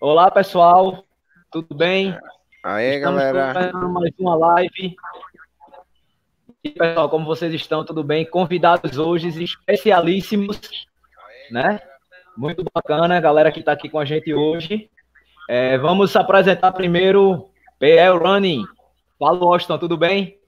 [0.00, 1.04] Olá, pessoal.
[1.50, 2.16] Tudo bem?
[2.62, 3.72] Aí, Estamos galera.
[3.72, 4.96] mais uma live.
[6.62, 7.84] E, pessoal, como vocês estão?
[7.84, 8.24] Tudo bem?
[8.24, 10.60] Convidados hoje especialíssimos,
[11.50, 11.80] né?
[12.36, 14.88] Muito bacana, galera que está aqui com a gente hoje.
[15.48, 17.48] É, vamos apresentar primeiro
[17.80, 18.64] PL Running.
[19.18, 20.38] Fala, Washington, tudo bem?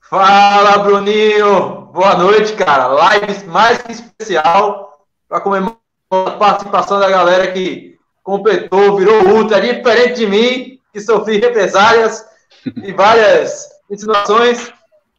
[0.00, 1.90] Fala, Bruninho!
[1.92, 2.86] Boa noite, cara.
[2.86, 5.81] Live mais que especial para comemorar
[6.12, 12.24] a participação da galera que completou, virou ultra, diferente de mim, que sofri represálias
[12.82, 14.72] e várias insinuações.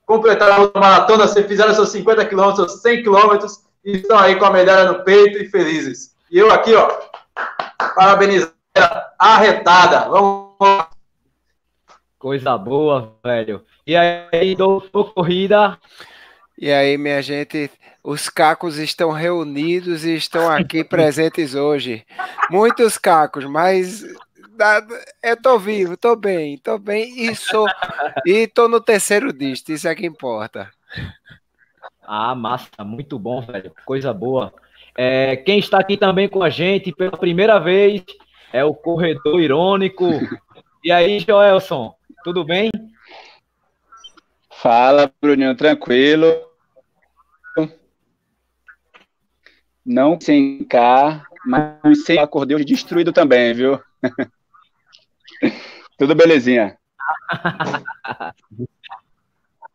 [0.06, 4.52] Completaram a maratona, fizeram seus 50 quilômetros, seus 100 quilômetros e estão aí com a
[4.52, 6.16] medalha no peito e felizes.
[6.30, 6.90] E eu aqui, ó,
[7.96, 8.54] parabenizar
[9.18, 10.10] arretada.
[10.10, 10.90] Vamos lá.
[12.20, 13.64] Coisa boa, velho.
[13.86, 15.78] E aí, doutor Corrida?
[16.58, 17.70] E aí, minha gente,
[18.04, 22.06] os cacos estão reunidos e estão aqui presentes hoje.
[22.52, 24.04] Muitos cacos, mas
[25.24, 27.66] eu tô vivo, tô bem, tô bem e sou
[28.26, 30.70] e tô no terceiro disco, isso é que importa.
[32.06, 34.54] Ah, massa, muito bom, velho, coisa boa.
[34.96, 38.04] É, quem está aqui também com a gente pela primeira vez
[38.52, 40.06] é o Corredor Irônico.
[40.84, 42.70] E aí, Joelson, tudo bem?
[44.62, 46.53] Fala, Bruninho, tranquilo.
[49.86, 53.80] Não sem cá, mas sem acordeão destruído também, viu?
[55.98, 56.78] Tudo belezinha.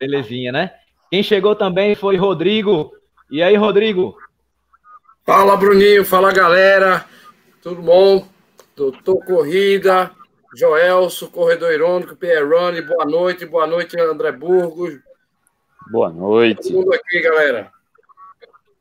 [0.01, 0.73] belezinha, né?
[1.11, 2.93] Quem chegou também foi Rodrigo.
[3.31, 4.17] E aí, Rodrigo?
[5.25, 6.05] Fala, Bruninho.
[6.05, 7.05] Fala, galera.
[7.63, 8.27] Tudo bom?
[8.75, 10.11] Doutor Corrida,
[10.57, 12.81] Joelso, Corredor Irônico, Pierrone.
[12.81, 13.45] Boa noite.
[13.45, 14.99] Boa noite, André Burgos.
[15.91, 16.69] Boa noite.
[16.69, 17.73] Todo mundo aqui, galera.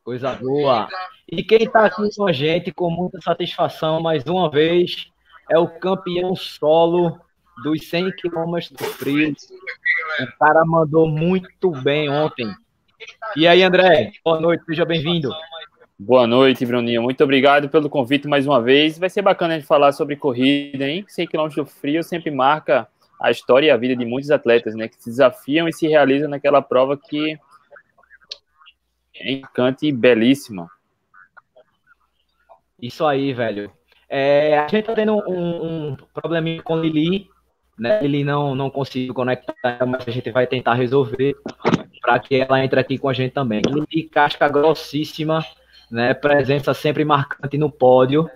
[0.04, 0.88] Coisa boa.
[1.30, 5.08] E quem está aqui com a gente, com muita satisfação, mais uma vez,
[5.50, 7.20] é o campeão solo
[7.62, 9.34] dos 100 quilômetros do frio.
[10.22, 12.50] O cara mandou muito bem ontem.
[13.36, 15.30] E aí, André, boa noite, seja bem-vindo.
[15.98, 17.02] Boa noite, Bruninho.
[17.02, 18.98] Muito obrigado pelo convite mais uma vez.
[18.98, 21.04] Vai ser bacana a gente falar sobre corrida, hein?
[21.06, 22.88] 100 km do frio sempre marca
[23.20, 24.88] a história e a vida de muitos atletas, né?
[24.88, 27.38] Que se desafiam e se realizam naquela prova que
[29.14, 30.70] é encante e belíssima.
[32.80, 33.70] Isso aí, velho.
[34.08, 37.28] É, a gente tá tendo um, um probleminha com Lili,
[37.78, 38.02] né?
[38.02, 41.36] Ele não, não conseguiu conectar, mas a gente vai tentar resolver
[42.00, 43.60] para que ela entre aqui com a gente também.
[43.66, 45.44] Lili, casca grossíssima,
[45.90, 46.14] né?
[46.14, 48.30] Presença sempre marcante no pódio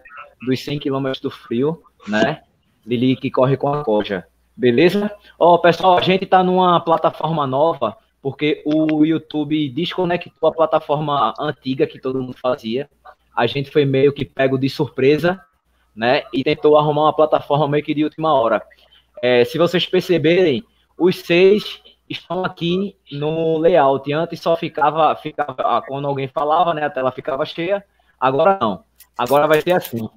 [0.45, 2.43] dos 100 km do frio, né?
[2.85, 4.27] Lili que corre com a coja.
[4.57, 5.11] Beleza?
[5.39, 11.35] Ó, oh, pessoal, a gente tá numa plataforma nova porque o YouTube desconectou a plataforma
[11.39, 12.89] antiga que todo mundo fazia.
[13.37, 15.41] A gente foi meio que pego de surpresa,
[15.95, 16.23] né?
[16.33, 18.63] E tentou arrumar uma plataforma meio que de última hora.
[19.23, 20.65] É, se vocês perceberem,
[20.99, 24.13] os seis estão aqui no layout.
[24.13, 26.85] Antes só ficava, ficava ah, quando alguém falava, né?
[26.85, 27.85] A tela ficava cheia.
[28.21, 28.85] Agora não.
[29.17, 30.09] Agora vai ser assim.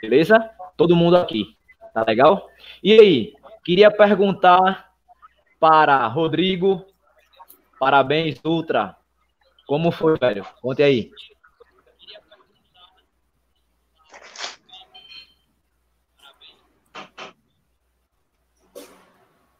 [0.00, 0.50] Beleza?
[0.76, 1.56] Todo mundo aqui.
[1.94, 2.48] Tá legal?
[2.82, 3.34] E aí,
[3.64, 4.90] queria perguntar
[5.58, 6.84] para Rodrigo,
[7.78, 8.96] Parabéns, Ultra.
[9.66, 10.46] Como foi, velho?
[10.62, 11.10] Conte aí.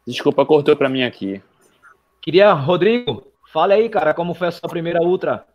[0.07, 1.43] Desculpa, cortou para mim aqui.
[2.23, 5.47] Queria, Rodrigo, fale aí, cara, como foi a sua primeira Ultra?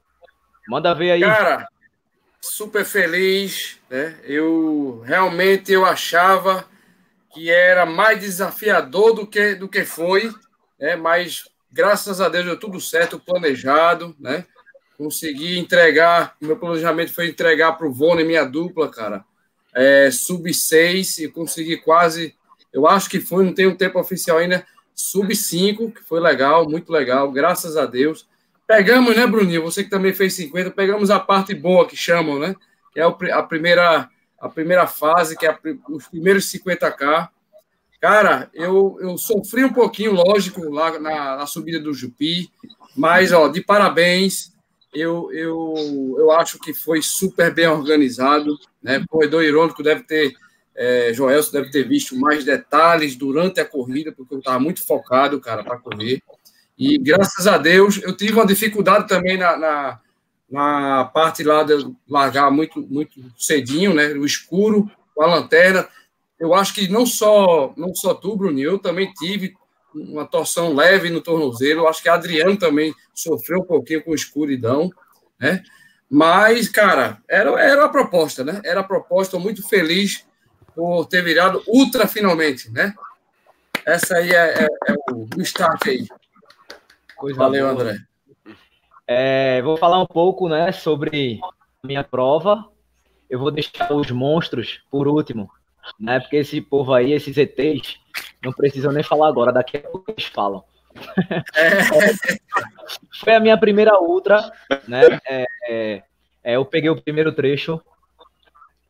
[0.67, 1.22] Manda ver aí.
[1.22, 1.67] Cara,
[2.39, 4.19] super feliz, né?
[4.23, 6.66] Eu realmente eu achava
[7.34, 10.31] que era mais desafiador do que do que foi,
[10.79, 10.95] né?
[10.95, 14.45] Mas Graças a Deus deu tudo certo, planejado, né?
[14.97, 19.23] Consegui entregar, meu planejamento foi entregar para o Vone, minha dupla, cara,
[19.73, 22.35] é, sub 6, e consegui quase,
[22.74, 26.70] eu acho que foi, não tem um tempo oficial ainda, sub 5, que foi legal,
[26.70, 28.28] muito legal, graças a Deus.
[28.68, 29.64] Pegamos, né, Bruninho?
[29.64, 32.56] Você que também fez 50, pegamos a parte boa que chamam, né?
[32.94, 34.09] Que é a primeira,
[34.40, 35.58] a primeira fase, que é
[35.90, 37.29] os primeiros 50K.
[38.00, 42.52] Cara, eu, eu sofri um pouquinho, lógico, lá na, na subida do Jupi,
[42.96, 44.52] mas, ó, de parabéns.
[44.94, 49.02] Eu, eu, eu acho que foi super bem organizado, né?
[49.09, 50.34] Corredor Irônico deve ter,
[50.76, 55.40] é, Joelson deve ter visto mais detalhes durante a corrida, porque eu estava muito focado,
[55.40, 56.22] cara, para correr.
[56.78, 60.00] E graças a Deus, eu tive uma dificuldade também na, na,
[60.50, 61.73] na parte lá de
[62.09, 64.08] largar muito, muito cedinho, né?
[64.14, 65.88] O escuro, com a lanterna
[66.41, 69.53] eu acho que não só não só tu, Bruninho, eu também tive
[69.94, 71.82] uma torção leve no tornozelo.
[71.82, 74.90] Eu acho que Adriano também sofreu um pouquinho com escuridão,
[75.40, 75.62] né?
[76.09, 78.59] Mas, cara, era, era a proposta, né?
[78.66, 80.26] Era a proposta, muito feliz
[80.76, 82.94] por ter virado ultra finalmente, né?
[83.85, 86.08] Essa aí é, é, é o, o start aí.
[87.16, 87.82] Coisa Valeu, boa.
[87.82, 88.00] André.
[89.08, 91.40] É, vou falar um pouco, né, sobre
[91.84, 92.70] a minha prova.
[93.29, 95.50] Eu vou deixar os monstros por último,
[96.00, 96.20] né?
[96.20, 98.00] Porque esse povo aí, esses ETs,
[98.44, 100.64] não precisam nem falar agora, daqui a pouco eles falam.
[103.24, 104.52] Foi a minha primeira ultra,
[104.88, 105.02] né?
[105.26, 106.03] É, é,
[106.44, 107.82] é, eu peguei o primeiro trecho.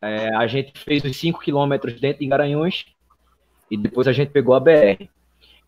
[0.02, 2.86] É, a gente fez os 5 quilômetros dentro de Garanhuns
[3.70, 5.08] e depois a gente pegou a BR.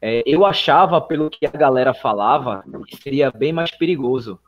[0.02, 4.38] É, eu achava, pelo que a galera falava, que seria bem mais perigoso.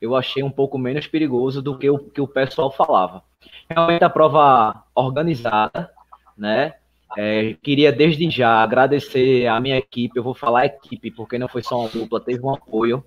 [0.00, 3.22] Eu achei um pouco menos perigoso do que o que o pessoal falava.
[3.68, 5.90] Realmente a prova organizada,
[6.36, 6.74] né?
[7.16, 10.16] É, queria desde já agradecer a minha equipe.
[10.16, 13.04] Eu vou falar equipe, porque não foi só uma dupla, teve um apoio,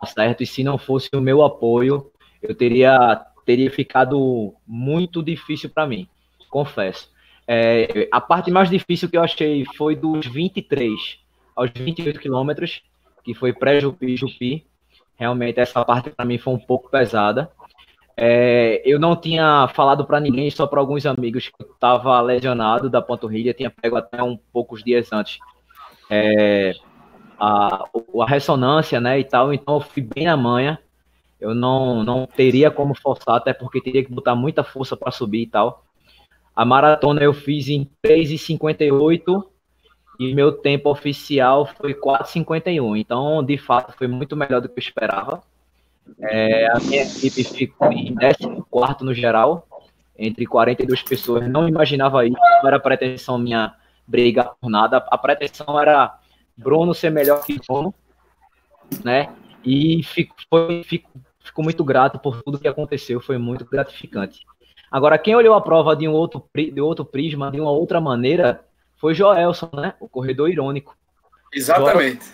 [0.00, 0.42] tá certo?
[0.42, 2.10] E se não fosse o meu apoio,
[2.40, 6.08] eu teria, teria ficado muito difícil para mim,
[6.50, 7.10] confesso.
[7.46, 11.18] É, a parte mais difícil que eu achei foi dos 23
[11.56, 12.82] aos 28 quilômetros,
[13.24, 14.66] que foi pré-Jupi Jupi.
[15.16, 17.50] Realmente essa parte para mim foi um pouco pesada.
[18.16, 22.90] É, eu não tinha falado para ninguém, só para alguns amigos que eu estava lesionado
[22.90, 25.38] da panturrilha, tinha pego até um poucos dias antes
[26.10, 26.74] é,
[27.38, 27.84] a,
[28.20, 30.78] a ressonância, né, e tal, então eu fui bem na manha.
[31.42, 35.42] Eu não, não teria como forçar, até porque teria que botar muita força para subir
[35.42, 35.84] e tal.
[36.54, 39.42] A maratona eu fiz em 3,58
[40.20, 42.96] e meu tempo oficial foi 4,51.
[42.96, 45.42] Então, de fato, foi muito melhor do que eu esperava.
[46.20, 49.66] É, a minha equipe ficou em 14 no geral,
[50.16, 51.48] entre 42 pessoas.
[51.48, 53.74] Não imaginava isso, não era pretensão minha
[54.06, 54.98] brigar por nada.
[55.10, 56.20] A pretensão era
[56.56, 57.92] Bruno ser melhor que Bruno,
[59.04, 59.28] né?
[59.64, 61.10] E fico, foi, fico,
[61.42, 64.40] fico muito grato por tudo que aconteceu, foi muito gratificante.
[64.90, 68.64] Agora, quem olhou a prova de um outro, de outro prisma, de uma outra maneira,
[68.96, 69.94] foi Joelson, né?
[69.98, 70.96] O corredor irônico.
[71.52, 72.26] Exatamente.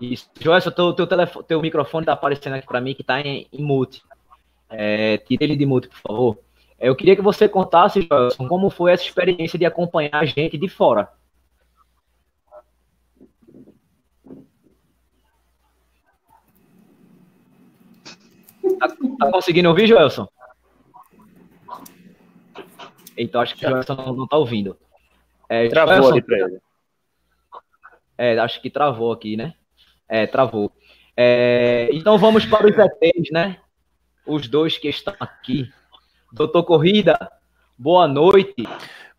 [0.00, 0.28] Isso.
[0.38, 3.62] Joelson, teu, teu, telefone, teu microfone tá aparecendo aqui para mim que tá em, em
[3.62, 4.02] mute.
[4.68, 6.38] É, tira ele de mute, por favor.
[6.78, 10.58] É, Eu queria que você contasse, Joelson, como foi essa experiência de acompanhar a gente
[10.58, 11.08] de fora.
[18.78, 20.28] Tá, tá conseguindo ouvir, Joelson?
[23.16, 24.76] Então, acho que o Joelson não, tá ouvindo.
[25.48, 26.58] É, Travou Joelson, ali pra ele.
[28.18, 29.54] é, acho que travou aqui, né?
[30.08, 30.72] É, travou.
[31.16, 33.58] É, então vamos para os ETs, né?
[34.26, 35.70] Os dois que estão aqui.
[36.32, 37.30] Doutor Corrida,
[37.78, 38.64] boa noite.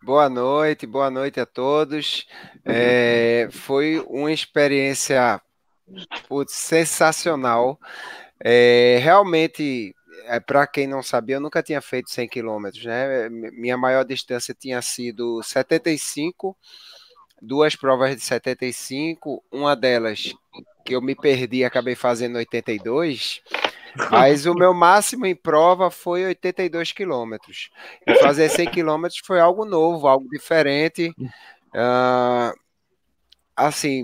[0.03, 2.27] Boa noite, boa noite a todos.
[2.65, 5.41] É, foi uma experiência
[6.27, 7.79] putz, sensacional.
[8.43, 9.95] É, realmente,
[10.25, 13.29] é, para quem não sabia, eu nunca tinha feito 100 quilômetros, né?
[13.29, 16.57] Minha maior distância tinha sido 75,
[17.41, 20.33] duas provas de 75, uma delas
[20.85, 23.41] que eu me perdi acabei fazendo 82.
[24.11, 27.69] Mas o meu máximo em prova foi 82 quilômetros.
[28.05, 31.13] E fazer 100 quilômetros foi algo novo, algo diferente.
[31.73, 32.53] Ah,
[33.55, 34.03] assim,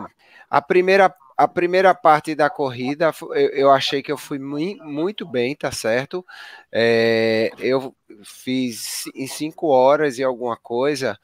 [0.49, 1.13] a primeira,
[1.43, 5.71] a primeira parte da corrida, eu, eu achei que eu fui mui- muito bem, tá
[5.71, 6.23] certo?
[6.71, 11.17] É, eu fiz em 5 horas e alguma coisa.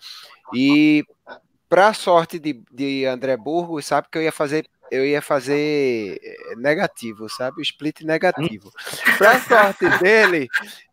[0.53, 1.03] E
[1.69, 6.55] para sorte de, de André Burgos, sabe que eu ia fazer eu ia fazer eh,
[6.55, 7.61] negativo, sabe?
[7.61, 8.71] Split negativo.
[9.17, 10.47] Para sorte dele,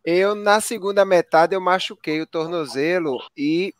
[0.05, 3.73] eu na segunda metade eu machuquei o tornozelo e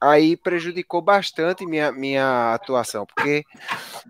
[0.00, 3.44] aí prejudicou bastante minha, minha atuação, porque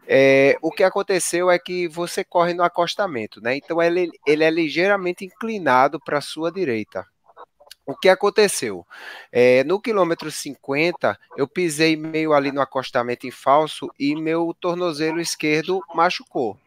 [0.06, 3.56] é, o que aconteceu é que você corre no acostamento, né?
[3.56, 7.06] Então ele, ele é ligeiramente inclinado para a sua direita.
[7.86, 8.84] O que aconteceu?
[9.30, 15.20] É, no quilômetro 50, eu pisei meio ali no acostamento em falso e meu tornozelo
[15.20, 16.58] esquerdo machucou.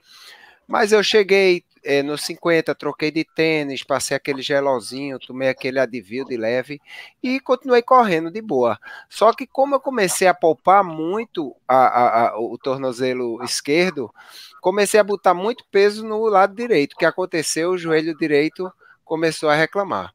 [0.66, 6.26] Mas eu cheguei é, no 50, troquei de tênis, passei aquele gelozinho, tomei aquele advil
[6.26, 6.82] de leve
[7.22, 8.80] e continuei correndo de boa.
[9.10, 14.14] Só que como eu comecei a poupar muito a, a, a, o tornozelo esquerdo,
[14.62, 16.94] comecei a botar muito peso no lado direito.
[16.94, 17.72] O que aconteceu?
[17.72, 18.72] O joelho direito
[19.04, 20.14] começou a reclamar.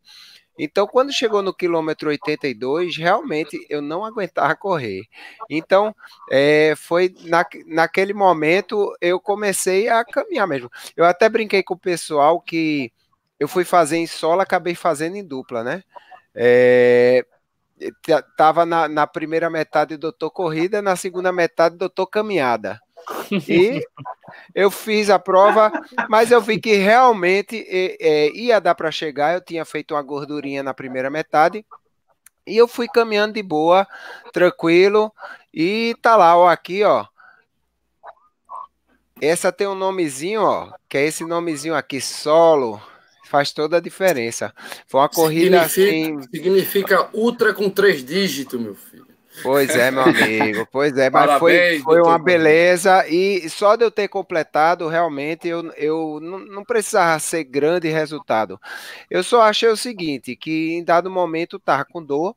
[0.59, 5.03] Então, quando chegou no quilômetro 82, realmente eu não aguentava correr.
[5.51, 5.95] Então,
[6.31, 10.71] é, foi na, naquele momento eu comecei a caminhar mesmo.
[10.97, 12.93] Eu até brinquei com o pessoal que
[13.39, 15.83] eu fui fazer em solo, acabei fazendo em dupla, né?
[16.35, 17.25] É,
[18.37, 22.81] tava na, na primeira metade doutor corrida, na segunda metade doutor caminhada.
[23.49, 23.83] E
[24.55, 25.73] eu fiz a prova,
[26.09, 29.35] mas eu vi que realmente é, ia dar para chegar.
[29.35, 31.65] Eu tinha feito uma gordurinha na primeira metade.
[32.47, 33.87] E eu fui caminhando de boa,
[34.33, 35.13] tranquilo.
[35.53, 37.07] E tá lá, ó, aqui, ó.
[39.21, 42.83] Essa tem um nomezinho, ó, que é esse nomezinho aqui, solo.
[43.25, 44.53] Faz toda a diferença.
[44.87, 46.29] Foi uma corrida significa, assim.
[46.31, 49.04] Significa ultra com três dígitos, meu filho.
[49.43, 50.67] Pois é, meu amigo.
[50.71, 53.07] Pois é, mas Parabéns, foi, foi uma beleza.
[53.09, 58.61] E só de eu ter completado, realmente, eu, eu não, não precisava ser grande resultado.
[59.11, 62.37] Eu só achei o seguinte: que em dado momento tava com dor.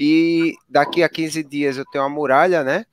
[0.00, 2.86] E daqui a 15 dias eu tenho uma muralha, né?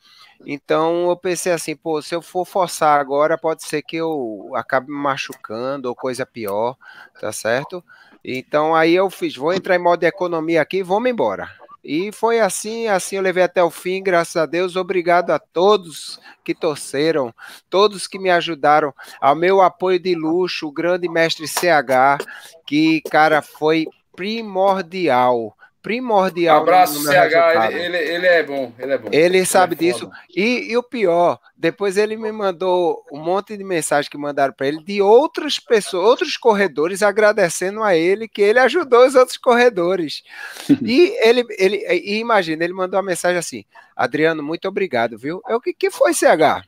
[0.43, 4.91] Então eu pensei assim, pô, se eu for forçar agora, pode ser que eu acabe
[4.91, 6.75] me machucando ou coisa pior,
[7.21, 7.83] tá certo?
[8.23, 11.49] Então aí eu fiz, vou entrar em modo de economia aqui e vamos embora.
[11.87, 14.75] E foi assim, assim eu levei até o fim, graças a Deus.
[14.75, 17.31] Obrigado a todos que torceram,
[17.69, 22.17] todos que me ajudaram, ao meu apoio de luxo, o grande mestre CH,
[22.65, 26.63] que, cara, foi primordial primordial.
[26.63, 29.09] Abraço, CH, ele, ele, ele, é bom, ele é bom.
[29.11, 30.09] Ele sabe ele é disso.
[30.35, 34.67] E, e, o pior, depois ele me mandou um monte de mensagem que mandaram para
[34.67, 40.23] ele de outras pessoas, outros corredores agradecendo a ele que ele ajudou os outros corredores.
[40.81, 43.63] e ele, ele e imagina, ele mandou uma mensagem assim:
[43.95, 45.39] Adriano, muito obrigado, viu?
[45.47, 46.65] Eu que que foi CH?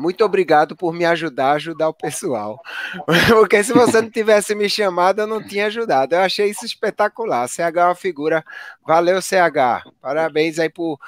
[0.00, 2.58] Muito obrigado por me ajudar a ajudar o pessoal.
[3.28, 6.14] Porque se você não tivesse me chamado, eu não tinha ajudado.
[6.14, 7.46] Eu achei isso espetacular.
[7.48, 8.44] CH é uma figura.
[8.86, 9.84] Valeu, CH.
[10.00, 10.98] Parabéns aí por,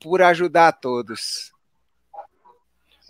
[0.00, 1.52] por ajudar a todos.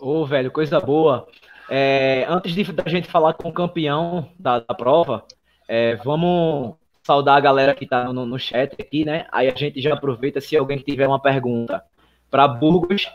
[0.00, 1.28] Ô, oh, velho, coisa boa.
[1.68, 5.24] É, antes de da gente falar com o campeão da, da prova,
[5.68, 9.26] é, vamos saudar a galera que está no, no chat aqui, né?
[9.30, 11.82] Aí a gente já aproveita se alguém tiver uma pergunta
[12.30, 13.08] para Burgos,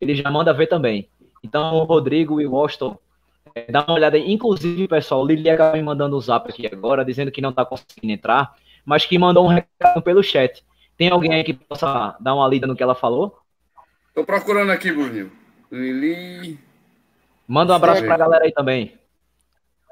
[0.00, 1.08] ele já manda ver também.
[1.44, 2.96] Então, o Rodrigo e o Washington,
[3.54, 4.32] é, dá uma olhada aí.
[4.32, 7.50] Inclusive, pessoal, o Lili acaba me mandando o um zap aqui agora, dizendo que não
[7.50, 10.64] está conseguindo entrar, mas que mandou um recado pelo chat.
[10.96, 13.38] Tem alguém aí que possa dar uma lida no que ela falou?
[14.08, 15.30] Estou procurando aqui, Bruninho.
[15.70, 16.58] Lili.
[17.46, 18.98] Manda um abraço para a galera aí também.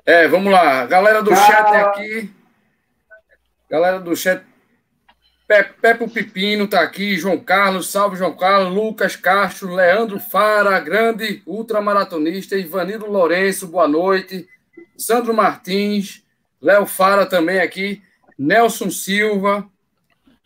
[0.07, 0.87] É, vamos lá.
[0.87, 2.31] Galera do chat aqui.
[3.69, 4.43] Galera do chat
[5.61, 12.57] Pepe Pipino está aqui, João Carlos, salve João Carlos, Lucas Castro, Leandro Fara, grande ultramaratonista,
[12.57, 14.49] Ivanildo Lourenço, boa noite,
[14.97, 16.23] Sandro Martins,
[16.61, 18.01] Léo Fara também aqui,
[18.39, 19.69] Nelson Silva,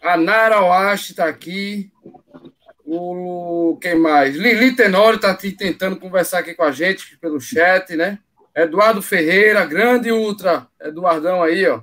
[0.02, 1.92] a Nara Oashi está aqui,
[2.84, 4.34] o quem mais?
[4.34, 8.18] Lili Tenório está tentando conversar aqui com a gente pelo chat, né?
[8.54, 11.82] Eduardo Ferreira, grande ultra, Eduardão aí, ó.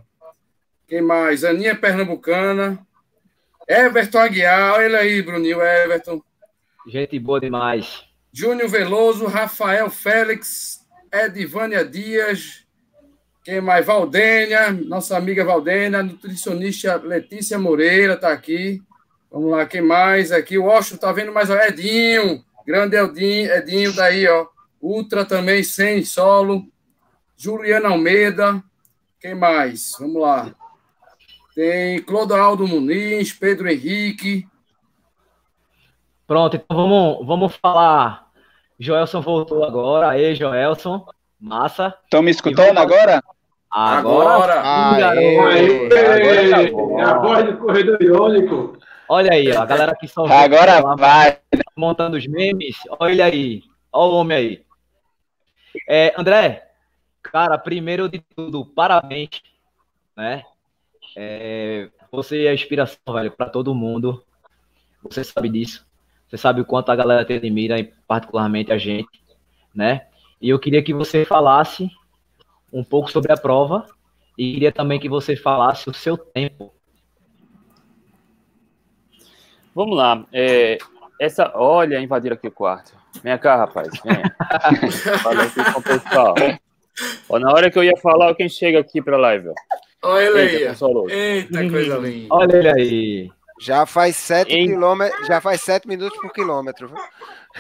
[0.88, 1.44] Quem mais?
[1.44, 2.80] Aninha Pernambucana,
[3.68, 6.22] Everton Aguiar, olha aí, Bruninho, Everton.
[6.88, 8.04] Gente boa demais.
[8.32, 12.64] Júnior Veloso, Rafael Félix, Edivânia Dias,
[13.44, 13.86] quem mais?
[13.86, 18.82] Valdênia, nossa amiga Valdênia, nutricionista Letícia Moreira está aqui.
[19.30, 20.58] Vamos lá, quem mais aqui?
[20.58, 24.48] O Washington tá vendo mais, ó, Edinho, grande Edinho, Edinho daí, ó.
[24.82, 26.66] Ultra também, sem solo.
[27.36, 28.64] Juliana Almeida,
[29.20, 29.92] quem mais?
[30.00, 30.56] Vamos lá.
[31.56, 34.48] Tem Clodoaldo Muniz, Pedro Henrique.
[36.26, 38.32] Pronto, então vamos, vamos falar.
[38.80, 40.10] Joelson voltou agora.
[40.10, 41.06] Aí, Joelson.
[41.40, 41.94] Massa.
[42.06, 43.22] Estão me escutando agora?
[43.70, 44.62] Agora.
[44.62, 45.50] Agora.
[45.50, 48.78] Aê, é a voz do corredor irônico.
[49.10, 51.38] Olha aí, ó, a galera que só Agora lá, vai.
[51.76, 52.78] Montando os memes.
[53.00, 53.62] Olha aí.
[53.92, 54.66] Olha o homem aí.
[55.88, 56.68] É, André,
[57.22, 59.42] cara, primeiro de tudo, parabéns,
[60.16, 60.44] né?
[61.16, 64.24] É, você é inspiração, velho, para todo mundo.
[65.04, 65.86] Você sabe disso.
[66.28, 67.76] Você sabe o quanto a galera te admira,
[68.08, 69.22] particularmente a gente,
[69.74, 70.08] né?
[70.42, 71.90] E eu queria que você falasse
[72.72, 73.86] um pouco sobre a prova
[74.38, 76.74] e queria também que você falasse o seu tempo.
[79.76, 80.26] Vamos lá.
[80.32, 80.78] É,
[81.20, 82.96] essa, olha, invadiram aqui o quarto.
[83.24, 83.90] Vem cá, rapaz.
[84.04, 84.36] Venha.
[85.22, 86.36] Fala aqui com o pessoal.
[87.30, 89.50] Ó, na hora que eu ia falar, quem chega aqui para a live?
[89.50, 89.54] Ó.
[90.04, 90.76] Olha ele aí.
[91.10, 92.28] Eita, coisa linda.
[92.30, 93.32] Olha ele aí.
[93.60, 94.68] Já faz 7 em...
[94.68, 96.92] quilômetros, já faz 7 minutos por quilômetro.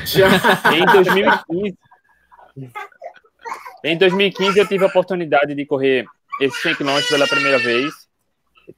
[0.06, 0.28] Já.
[0.74, 1.78] Em 2015.
[3.84, 6.06] Em 2015 eu tive a oportunidade de correr
[6.42, 7.94] esses 100 km pela primeira vez.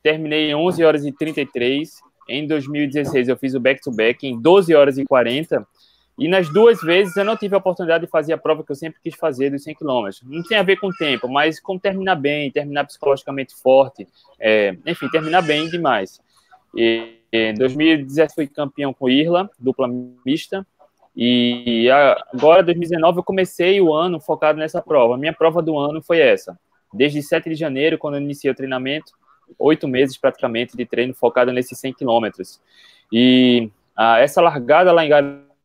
[0.01, 1.99] Terminei em 11 horas e 33.
[2.27, 5.65] Em 2016 eu fiz o back to back em 12 horas e 40
[6.17, 8.75] e nas duas vezes eu não tive a oportunidade de fazer a prova que eu
[8.75, 10.09] sempre quis fazer dos 100 km.
[10.23, 14.07] Não tem a ver com o tempo, mas com terminar bem, terminar psicologicamente forte,
[14.39, 16.21] é, enfim, terminar bem demais.
[16.73, 19.89] E, em 2017 fui campeão com Irla, dupla
[20.25, 20.65] mista.
[21.13, 21.89] E
[22.33, 25.15] agora, 2019, eu comecei o ano focado nessa prova.
[25.15, 26.57] A minha prova do ano foi essa.
[26.93, 29.13] Desde 7 de janeiro, quando eu iniciei o treinamento,
[29.59, 32.61] oito meses praticamente de treino focado nesses 100 quilômetros.
[33.11, 35.09] E ah, essa largada lá em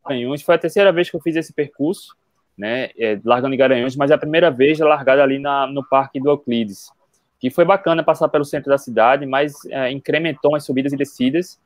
[0.07, 2.15] Garanhuns foi a terceira vez que eu fiz esse percurso,
[2.57, 6.19] né, é, largando em Garanhuns, mas é a primeira vez largada ali na, no Parque
[6.19, 6.91] do Euclides,
[7.39, 11.59] que foi bacana passar pelo centro da cidade, mas é, incrementou as subidas e descidas.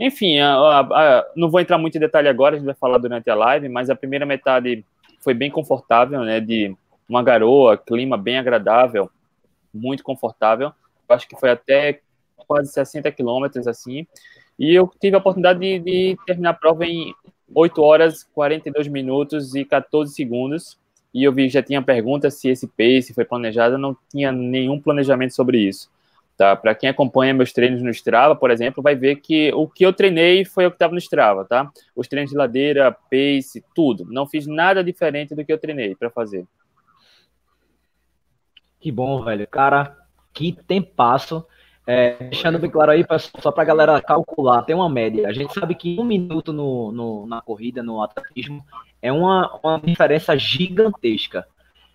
[0.00, 2.98] Enfim, a, a, a, não vou entrar muito em detalhe agora, a gente vai falar
[2.98, 4.84] durante a live, mas a primeira metade
[5.20, 6.74] foi bem confortável, né, de
[7.08, 9.10] uma garoa, clima bem agradável,
[9.72, 10.72] muito confortável.
[11.08, 12.00] Acho que foi até
[12.46, 14.06] quase 60 quilômetros, assim,
[14.62, 17.12] e eu tive a oportunidade de, de terminar a prova em
[17.52, 20.78] 8 horas, 42 minutos e 14 segundos.
[21.12, 24.80] E eu vi já tinha pergunta se esse pace foi planejado, eu não tinha nenhum
[24.80, 25.90] planejamento sobre isso.
[26.36, 26.54] Tá?
[26.54, 29.92] Para quem acompanha meus treinos no Strava, por exemplo, vai ver que o que eu
[29.92, 31.68] treinei foi o que estava no Strava, tá?
[31.96, 34.04] Os treinos de ladeira, pace, tudo.
[34.04, 36.46] Não fiz nada diferente do que eu treinei para fazer.
[38.78, 39.44] Que bom, velho.
[39.48, 39.96] Cara,
[40.32, 41.44] que tempasso.
[41.84, 43.04] É, deixando bem claro aí,
[43.40, 45.26] só para a galera calcular, tem uma média.
[45.26, 48.64] A gente sabe que um minuto no, no na corrida, no atletismo,
[49.00, 51.46] é uma, uma diferença gigantesca.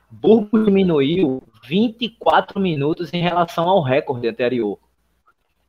[0.09, 4.77] Burgos diminuiu 24 minutos em relação ao recorde anterior.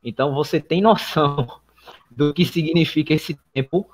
[0.03, 1.47] Então você tem noção
[2.11, 3.89] do que significa esse tempo.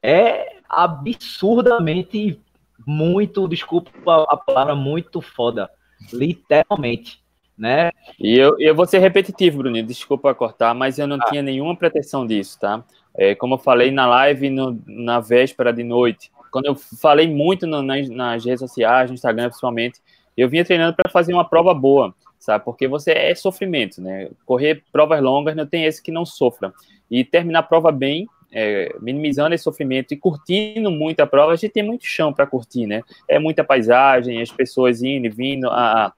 [0.00, 2.40] É absurdamente
[2.86, 3.90] muito, desculpa
[4.28, 5.70] a palavra, muito foda.
[6.12, 7.23] Literalmente
[7.56, 7.90] né?
[8.18, 11.24] E eu, eu vou ser repetitivo, Bruninho, desculpa cortar, mas eu não ah.
[11.26, 12.84] tinha nenhuma pretensão disso, tá?
[13.16, 17.66] É, como eu falei na live no, na véspera de noite, quando eu falei muito
[17.66, 20.00] no, nas, nas redes sociais, no Instagram principalmente,
[20.36, 22.64] eu vinha treinando para fazer uma prova boa, sabe?
[22.64, 24.30] Porque você é sofrimento, né?
[24.44, 26.72] Correr provas longas não tem esse que não sofra.
[27.10, 31.56] E terminar a prova bem é, minimizando esse sofrimento e curtindo muito a prova, a
[31.56, 33.02] gente tem muito chão para curtir, né?
[33.28, 36.12] É muita paisagem, as pessoas indo e vindo, a,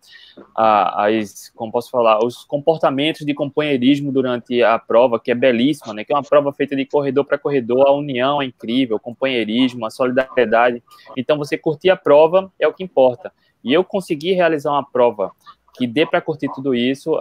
[0.54, 5.94] a, as, como posso falar, os comportamentos de companheirismo durante a prova, que é belíssima,
[5.94, 6.04] né?
[6.04, 9.86] Que é uma prova feita de corredor para corredor, a união é incrível, o companheirismo,
[9.86, 10.82] a solidariedade.
[11.16, 13.32] Então, você curtir a prova é o que importa.
[13.64, 15.32] E eu consegui realizar uma prova
[15.74, 17.18] que dê para curtir tudo isso,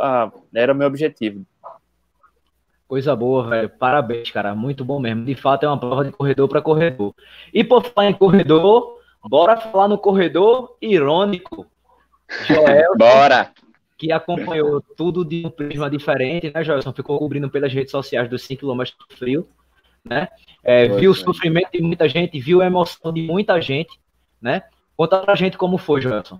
[0.54, 1.46] era o meu objetivo.
[2.88, 3.70] Coisa boa, velho.
[3.70, 4.54] Parabéns, cara.
[4.54, 5.26] Muito bom mesmo.
[5.26, 7.14] De fato, é uma prova de corredor para corredor.
[7.54, 11.66] E por falar em corredor, bora falar no corredor irônico.
[12.46, 13.52] Joel, bora!
[13.98, 16.94] Que acompanhou tudo de um prisma diferente, né, Joelson?
[16.94, 18.84] Ficou cobrindo pelas redes sociais dos 5 km
[19.18, 19.48] frio,
[20.04, 20.28] né?
[20.64, 23.98] É, viu o sofrimento de muita gente, viu a emoção de muita gente,
[24.42, 24.64] né?
[24.98, 26.40] Conta pra gente como foi, Joelson.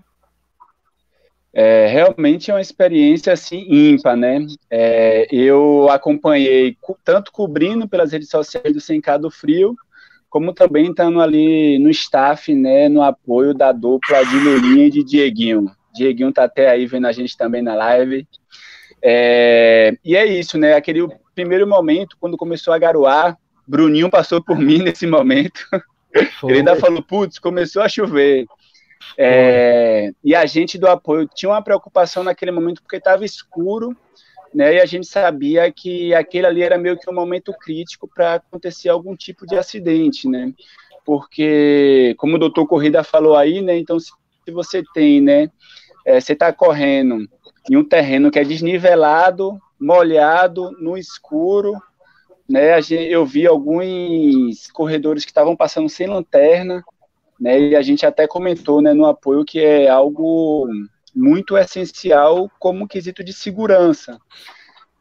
[1.58, 4.46] É, realmente é uma experiência assim ímpar, né?
[4.70, 9.74] É, eu acompanhei tanto cobrindo pelas redes sociais do Sem do Frio,
[10.28, 15.02] como também estando ali no staff, né, no apoio da dupla de Lulinha e de
[15.02, 15.70] Dieguinho.
[15.94, 18.28] Dieguinho tá até aí vendo a gente também na live.
[19.02, 20.74] É, e é isso, né?
[20.74, 25.66] Aquele primeiro momento, quando começou a garoar, Bruninho passou por mim nesse momento.
[26.38, 26.50] Foi.
[26.52, 28.44] Ele ainda falou, putz, começou a chover.
[29.16, 33.96] É, e a gente do apoio tinha uma preocupação naquele momento porque estava escuro,
[34.54, 34.76] né?
[34.76, 38.88] E a gente sabia que aquele ali era meio que um momento crítico para acontecer
[38.88, 40.52] algum tipo de acidente, né?
[41.04, 43.78] Porque, como o doutor Corrida falou aí, né?
[43.78, 44.10] Então, se
[44.50, 45.50] você tem, né?
[46.04, 47.28] É, você está correndo
[47.70, 51.74] em um terreno que é desnivelado, molhado, no escuro,
[52.48, 52.78] né?
[52.90, 56.84] Eu vi alguns corredores que estavam passando sem lanterna,
[57.40, 57.60] né?
[57.60, 60.68] E a gente até comentou, né, no apoio que é algo
[61.14, 64.18] muito essencial como quesito de segurança.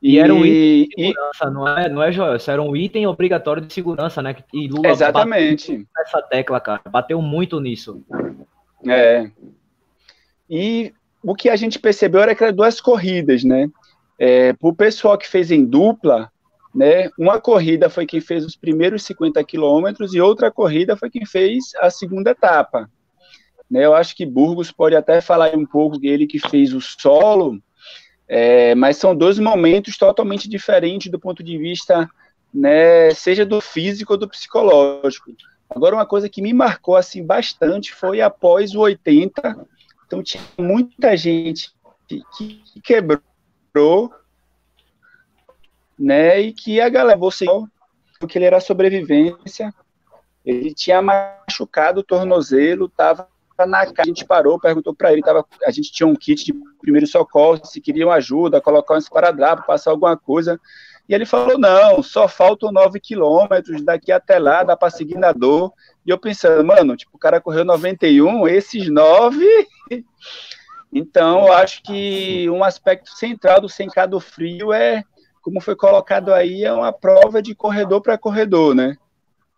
[0.02, 2.36] E, e era um item de segurança, e, não é, não é, Joel?
[2.36, 4.36] Isso era um item obrigatório de segurança, né?
[4.54, 5.88] E Lula exatamente.
[6.00, 6.82] essa tecla, cara.
[6.89, 8.04] Bateu muito nisso.
[8.88, 9.30] É.
[10.50, 10.93] E
[11.24, 13.69] o que a gente percebeu era que eram duas corridas, né?
[14.17, 16.32] É, para o pessoal que fez em dupla,
[16.76, 17.10] né?
[17.18, 21.72] Uma corrida foi quem fez os primeiros 50 quilômetros e outra corrida foi quem fez
[21.78, 22.92] a segunda etapa.
[23.72, 23.86] Né?
[23.86, 27.64] Eu acho que Burgos pode até falar um pouco dele que fez o solo,
[28.28, 32.10] é, mas são dois momentos totalmente diferentes do ponto de vista,
[32.54, 35.32] né, seja do físico ou do psicológico.
[35.70, 39.66] Agora, uma coisa que me marcou assim bastante foi após o 80,
[40.06, 41.72] então tinha muita gente
[42.08, 44.12] que, que quebrou
[45.97, 46.39] né?
[46.39, 47.45] E que a galera, você,
[48.19, 49.73] porque ele era sobrevivência,
[50.45, 53.27] ele tinha machucado o tornozelo, tava
[53.58, 56.53] na casa, a gente parou, perguntou para ele, tava, a gente tinha um kit de
[56.81, 60.60] primeiro socorro, se queriam ajuda, colocar um esparadrapo, passar alguma coisa,
[61.08, 65.31] E ele falou: não, só faltam 9 quilômetros, daqui até lá dá para seguir na
[65.31, 65.71] dor.
[66.05, 69.45] E eu pensando, mano, tipo, o cara correu 91, esses 9.
[70.97, 75.03] Então, eu acho que um aspecto central do Sem do Frio é,
[75.45, 78.97] como foi colocado aí, é uma prova de corredor para corredor, né?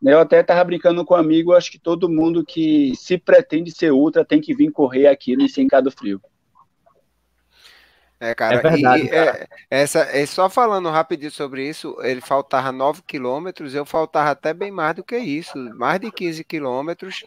[0.04, 3.94] Eu até estava brincando com um amigo, acho que todo mundo que se pretende ser
[3.94, 6.22] ultra tem que vir correr aqui no Sem do Frio.
[8.20, 9.48] É, cara, é verdade, e, cara.
[9.72, 14.54] É, essa, é, só falando rapidinho sobre isso, ele faltava 9 quilômetros, eu faltava até
[14.54, 17.24] bem mais do que isso, mais de 15 quilômetros,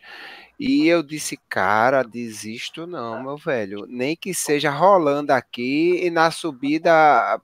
[0.59, 6.31] e eu disse, cara, desisto não, meu velho, nem que seja rolando aqui e na
[6.31, 7.41] subida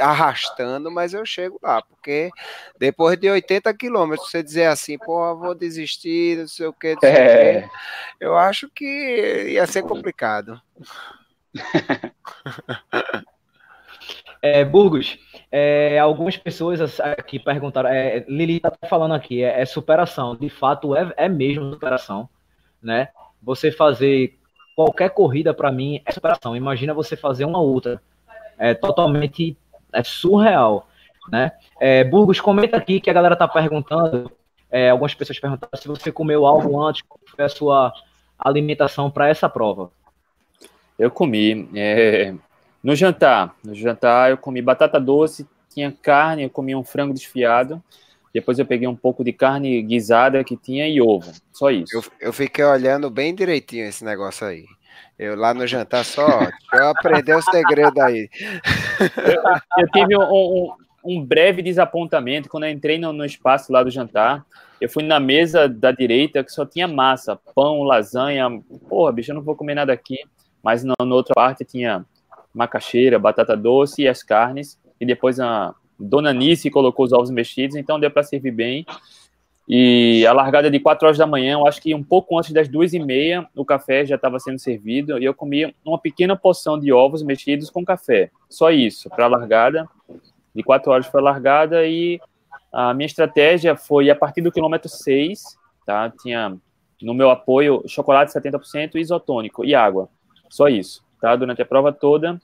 [0.00, 2.30] arrastando, mas eu chego lá, porque
[2.78, 7.68] depois de 80 quilômetros, você dizer assim, pô, vou desistir, não sei o que, é.
[8.20, 8.84] eu acho que
[9.50, 10.60] ia ser complicado.
[14.40, 15.18] É, Burgos,
[15.50, 20.94] é, algumas pessoas aqui perguntaram, é, Lili está falando aqui, é, é, superação, de fato
[20.94, 22.28] é, é mesmo superação,
[22.80, 23.08] né?
[23.42, 24.38] Você fazer
[24.76, 26.54] qualquer corrida para mim é superação.
[26.54, 28.00] Imagina você fazer uma outra,
[28.56, 29.56] é totalmente
[29.92, 30.88] é surreal,
[31.30, 31.52] né?
[31.80, 34.30] É, Burgos, comenta aqui que a galera tá perguntando,
[34.70, 37.92] é, algumas pessoas perguntaram se você comeu algo antes, qual foi a sua
[38.38, 39.90] alimentação para essa prova.
[40.98, 41.68] Eu comi.
[41.74, 42.34] É,
[42.82, 47.82] no jantar, no jantar eu comi batata doce, tinha carne, eu comi um frango desfiado.
[48.32, 51.32] Depois eu peguei um pouco de carne guisada que tinha e ovo.
[51.52, 51.96] Só isso.
[51.96, 54.64] Eu, eu fiquei olhando bem direitinho esse negócio aí.
[55.18, 56.26] Eu lá no jantar só,
[56.72, 58.28] eu aprendi o segredo aí.
[59.00, 60.72] Eu, eu tive um, um,
[61.04, 64.44] um, breve desapontamento quando eu entrei no, no espaço lá do jantar.
[64.80, 68.48] Eu fui na mesa da direita que só tinha massa, pão, lasanha.
[68.88, 70.18] Porra, bicho, eu não vou comer nada aqui
[70.62, 72.04] mas na, na outra parte tinha
[72.52, 77.76] macaxeira, batata doce e as carnes, e depois a dona Nice colocou os ovos mexidos,
[77.76, 78.86] então deu para servir bem.
[79.68, 82.68] E a largada de 4 horas da manhã, eu acho que um pouco antes das
[82.68, 86.80] duas e meia, o café já estava sendo servido e eu comi uma pequena porção
[86.80, 88.30] de ovos mexidos com café.
[88.48, 89.86] Só isso, para a largada.
[90.54, 92.18] De 4 horas foi a largada e
[92.72, 96.10] a minha estratégia foi a partir do quilômetro 6, tá?
[96.22, 96.56] Tinha
[97.02, 100.08] no meu apoio chocolate 70% isotônico e água.
[100.48, 101.36] Só isso, tá?
[101.36, 102.40] Durante a prova toda.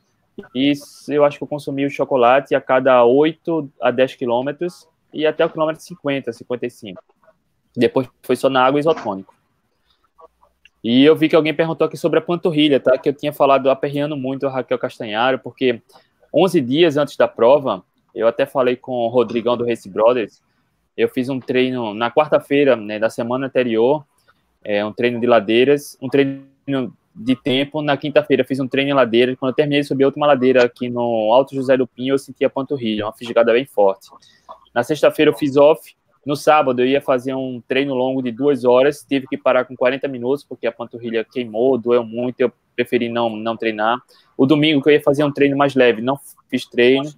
[0.55, 0.75] E
[1.09, 5.45] eu acho que eu consumi o chocolate a cada 8 a 10 quilômetros e até
[5.47, 7.03] o quilômetro 50, 55.
[7.77, 9.35] Depois foi só na água isotônico.
[10.83, 12.99] E eu vi que alguém perguntou aqui sobre a panturrilha, tá?
[12.99, 15.81] Que eu tinha falado aperreando muito a Raquel Castanharo, porque
[16.33, 17.83] 11 dias antes da prova,
[18.15, 20.43] eu até falei com o Rodrigão do Race Brothers,
[20.97, 24.05] eu fiz um treino na quarta-feira, né, da semana anterior,
[24.63, 26.45] é, um treino de ladeiras, um treino
[27.15, 27.83] de tempo.
[27.83, 29.37] Na quinta-feira fiz um treino em ladeira.
[29.37, 32.45] Quando eu terminei de subir outra ladeira aqui no Alto José do Pinho, eu senti
[32.45, 34.09] a panturrilha, uma fisgada bem forte.
[34.75, 35.95] Na sexta-feira eu fiz off.
[36.25, 39.77] No sábado eu ia fazer um treino longo de duas horas, tive que parar com
[39.77, 43.99] 40 minutos porque a panturrilha queimou, doeu muito, eu preferi não, não treinar.
[44.37, 47.11] O domingo que eu ia fazer um treino mais leve, não fiz treino.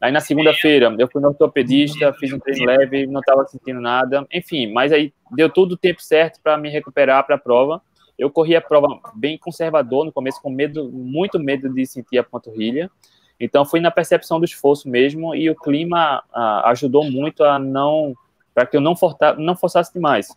[0.00, 4.26] Aí na segunda-feira eu fui no ortopedista, fiz um treino leve, não estava sentindo nada.
[4.32, 7.82] Enfim, mas aí deu tudo o tempo certo para me recuperar para a prova.
[8.18, 12.24] Eu corri a prova bem conservador no começo, com medo, muito medo de sentir a
[12.24, 12.90] panturrilha.
[13.38, 18.14] Então fui na percepção do esforço mesmo e o clima ah, ajudou muito a não
[18.56, 20.28] para que eu não, forta, não forçasse demais.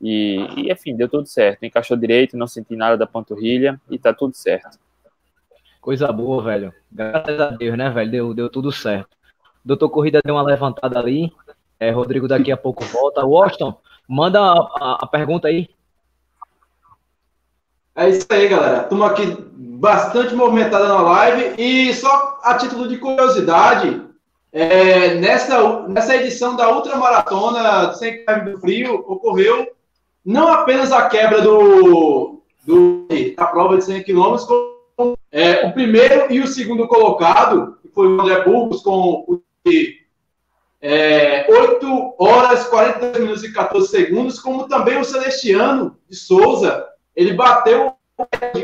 [0.00, 1.64] E, e, enfim, deu tudo certo.
[1.64, 4.80] Encaixou direito, não senti nada da panturrilha e tá tudo certo.
[5.80, 6.74] Coisa boa, velho.
[6.90, 8.10] Graças a Deus, né, velho?
[8.10, 9.16] Deu, deu tudo certo.
[9.64, 11.32] Doutor Corrida deu uma levantada ali.
[11.78, 13.24] É, Rodrigo daqui a pouco volta.
[13.24, 15.70] Washington, manda a, a, a pergunta aí.
[17.94, 18.82] É isso aí, galera.
[18.82, 19.36] Estamos aqui
[19.78, 21.62] bastante movimentada na live.
[21.62, 24.02] E só a título de curiosidade,
[24.52, 29.72] é, nessa, nessa edição da Ultramaratona Sem do Frio, ocorreu
[30.24, 34.36] não apenas a quebra do, do da prova de 100 km,
[34.94, 39.40] como é, o primeiro e o segundo colocado, que foi o André Burgos, com
[40.80, 46.86] é, 8 horas, 42 minutos e 14 segundos, como também o Celestiano de Souza,
[47.16, 47.94] ele bateu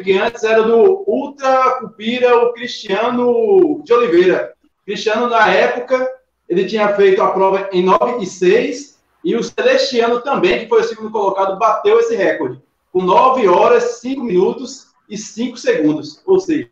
[0.04, 4.54] que antes era do Ultra Cupira, o Cristiano de Oliveira.
[4.88, 6.10] Cristiano, na época,
[6.48, 10.80] ele tinha feito a prova em 9 e 6, e o Celestiano também, que foi
[10.80, 12.58] o segundo colocado, bateu esse recorde,
[12.90, 16.22] com 9 horas, 5 minutos e 5 segundos.
[16.24, 16.70] Ou seja,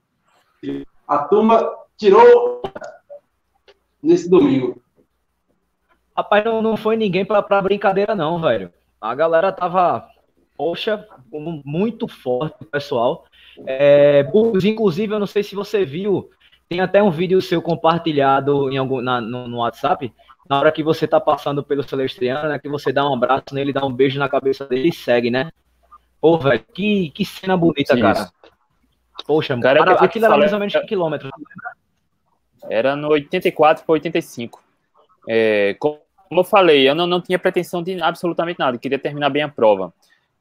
[1.06, 2.62] a turma tirou
[4.02, 4.80] nesse domingo.
[6.16, 8.72] Rapaz, não, não foi ninguém para brincadeira, não, velho.
[8.98, 10.08] A galera tava
[10.56, 11.06] poxa,
[11.62, 13.26] muito forte, pessoal.
[13.66, 14.26] É,
[14.64, 16.30] inclusive, eu não sei se você viu,
[16.68, 20.12] Tem até um vídeo seu compartilhado em algum, na, no, no, WhatsApp,
[20.48, 22.58] na hora que você tá passando pelo Celestiano, né?
[22.58, 25.50] Que você dá um abraço nele, dá um beijo na cabeça dele e segue, né?
[26.20, 28.20] Pô, velho, que, que cena bonita, Sim, cara.
[28.20, 28.32] Isso.
[29.26, 31.30] Poxa, cara, para, aquilo era mais ou menos que quilômetro.
[32.68, 34.62] Era no 84 para 85.
[35.28, 36.00] É, como
[36.32, 39.92] eu falei, eu não, não tinha pretensão de absolutamente nada, queria terminar bem a prova.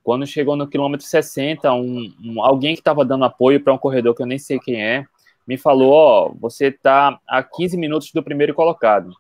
[0.04, 4.14] Quando chegou no quilômetro 60, um, um alguém que estava dando apoio para um corredor
[4.14, 5.06] que eu nem sei quem é,
[5.48, 9.12] me falou: Ó, oh, você está a 15 minutos do primeiro colocado.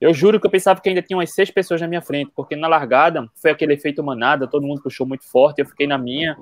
[0.00, 2.56] Eu juro que eu pensava que ainda tinha umas seis pessoas na minha frente, porque
[2.56, 6.36] na largada foi aquele efeito manada, todo mundo puxou muito forte, eu fiquei na minha.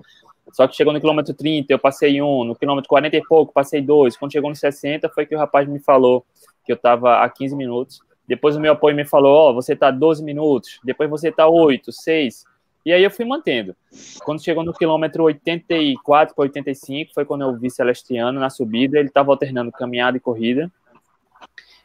[0.52, 3.80] Só que chegou no quilômetro 30, eu passei um, no quilômetro 40 e pouco, passei
[3.80, 4.16] dois.
[4.16, 6.24] Quando chegou no 60, foi que o rapaz me falou
[6.64, 8.00] que eu estava a 15 minutos.
[8.26, 11.46] Depois o meu apoio me falou: Ó, oh, você está 12 minutos, depois você está
[11.46, 12.44] 8, 6.
[12.84, 13.76] E aí eu fui mantendo.
[14.24, 18.98] Quando chegou no quilômetro 84 para 85, foi quando eu vi Celestiano na subida.
[18.98, 20.70] Ele estava alternando caminhada e corrida.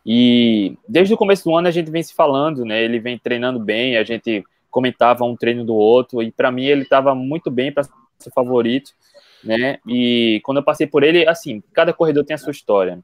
[0.05, 2.81] E desde o começo do ano a gente vem se falando, né?
[2.83, 6.21] Ele vem treinando bem, a gente comentava um treino do outro.
[6.21, 7.83] E para mim ele estava muito bem para
[8.19, 8.91] ser favorito,
[9.43, 9.79] né?
[9.85, 13.03] E quando eu passei por ele, assim, cada corredor tem a sua história.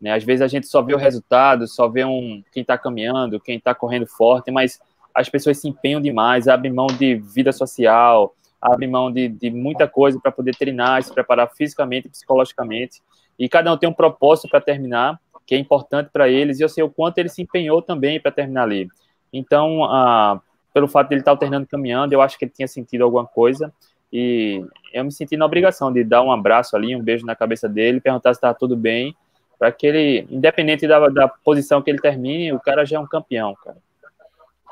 [0.00, 0.12] Né?
[0.12, 3.56] Às vezes a gente só vê o resultado, só vê um quem está caminhando, quem
[3.56, 4.80] está correndo forte, mas
[5.16, 9.88] as pessoas se empenham demais, abrem mão de vida social, abrem mão de, de muita
[9.88, 13.00] coisa para poder treinar, se preparar fisicamente psicologicamente.
[13.38, 16.68] E cada um tem um propósito para terminar, que é importante para eles, e eu
[16.68, 18.88] sei o quanto ele se empenhou também para terminar ali.
[19.32, 20.38] Então, ah,
[20.74, 23.26] pelo fato de ele estar tá alternando caminhando, eu acho que ele tinha sentido alguma
[23.26, 23.72] coisa,
[24.12, 27.66] e eu me senti na obrigação de dar um abraço ali, um beijo na cabeça
[27.66, 29.16] dele, perguntar se estava tudo bem,
[29.58, 33.06] para que ele, independente da, da posição que ele termine, o cara já é um
[33.06, 33.78] campeão, cara.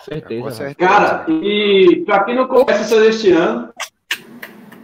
[0.00, 0.50] Certeza.
[0.50, 0.74] certeza.
[0.74, 3.72] Cara, e para quem não conhece o Celestiano,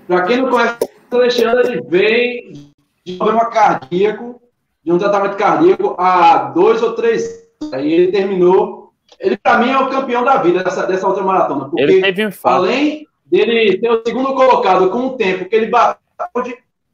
[0.06, 2.72] para quem não conhece o Celestiano, ele vem
[3.04, 4.40] de um problema cardíaco,
[4.84, 7.24] de um tratamento cardíaco há dois ou três
[7.60, 7.74] anos.
[7.74, 8.92] Aí ele terminou.
[9.18, 11.66] Ele, para mim, é o campeão da vida dessa, dessa outra maratona.
[11.66, 15.66] Porque, ele teve um além dele ter o segundo colocado com o tempo que ele
[15.66, 16.00] bateu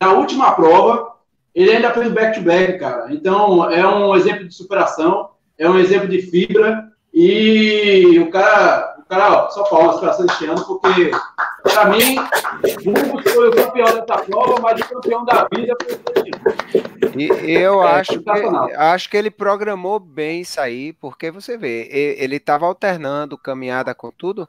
[0.01, 1.15] na última prova,
[1.55, 3.13] ele ainda fez back-to-back, -back, cara.
[3.13, 6.93] Então, é um exemplo de superação, é um exemplo de fibra.
[7.19, 11.11] E o cara, o cara ó, só palmas para este ano, porque,
[11.73, 12.17] para mim,
[12.85, 17.83] Burgos foi o campeão dessa prova, mas o campeão da vida foi o E eu
[17.83, 18.31] é, acho, que,
[18.77, 24.11] acho que ele programou bem isso aí, porque você vê, ele estava alternando caminhada com
[24.11, 24.49] tudo,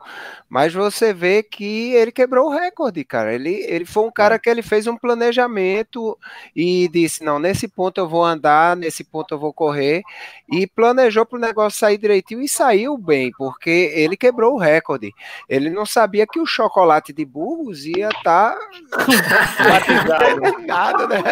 [0.49, 3.33] mas você vê que ele quebrou o recorde, cara.
[3.33, 4.39] Ele, ele foi um cara é.
[4.39, 6.17] que ele fez um planejamento
[6.55, 10.03] e disse: não, nesse ponto eu vou andar, nesse ponto eu vou correr,
[10.49, 15.13] e planejou para o negócio sair direitinho e saiu bem, porque ele quebrou o recorde.
[15.49, 18.59] Ele não sabia que o chocolate de burros ia estar tá...
[20.65, 21.23] Nada, né?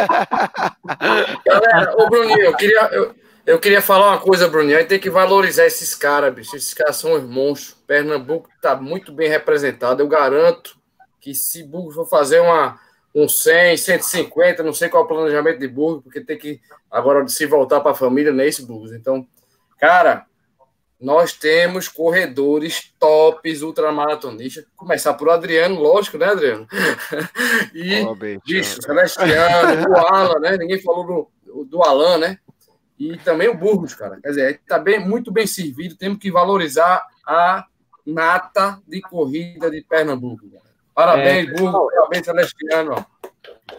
[1.45, 4.77] Galera, ô Bruninho, eu queria, eu, eu queria falar uma coisa, Bruninho.
[4.77, 6.55] Aí tem que valorizar esses caras, bicho.
[6.55, 7.77] Esses caras são os monstros.
[7.85, 10.01] Pernambuco está muito bem representado.
[10.01, 10.77] Eu garanto
[11.21, 12.79] que se Burgos for fazer uma,
[13.13, 16.59] um 100, 150, não sei qual é o planejamento de Burgos, porque tem que
[16.89, 18.91] agora se voltar para a família, não é esse Burgos.
[18.93, 19.27] Então,
[19.79, 20.25] cara,
[21.05, 24.65] nós temos corredores tops, ultramaratonistas.
[24.75, 26.67] Começar por Adriano, lógico, né, Adriano?
[27.75, 30.57] e, oh, bicho, Celestiano, o Alan, né?
[30.57, 32.39] Ninguém falou do, do Alan, né?
[32.97, 34.19] E também o Burgos, cara.
[34.19, 35.95] Quer dizer, está bem, muito bem servido.
[35.95, 37.67] Temos que valorizar a
[38.03, 40.49] nata de corrida de Pernambuco.
[40.49, 40.63] Cara.
[40.95, 41.93] Parabéns, é, Burgos.
[41.93, 43.05] Parabéns, Celestiano.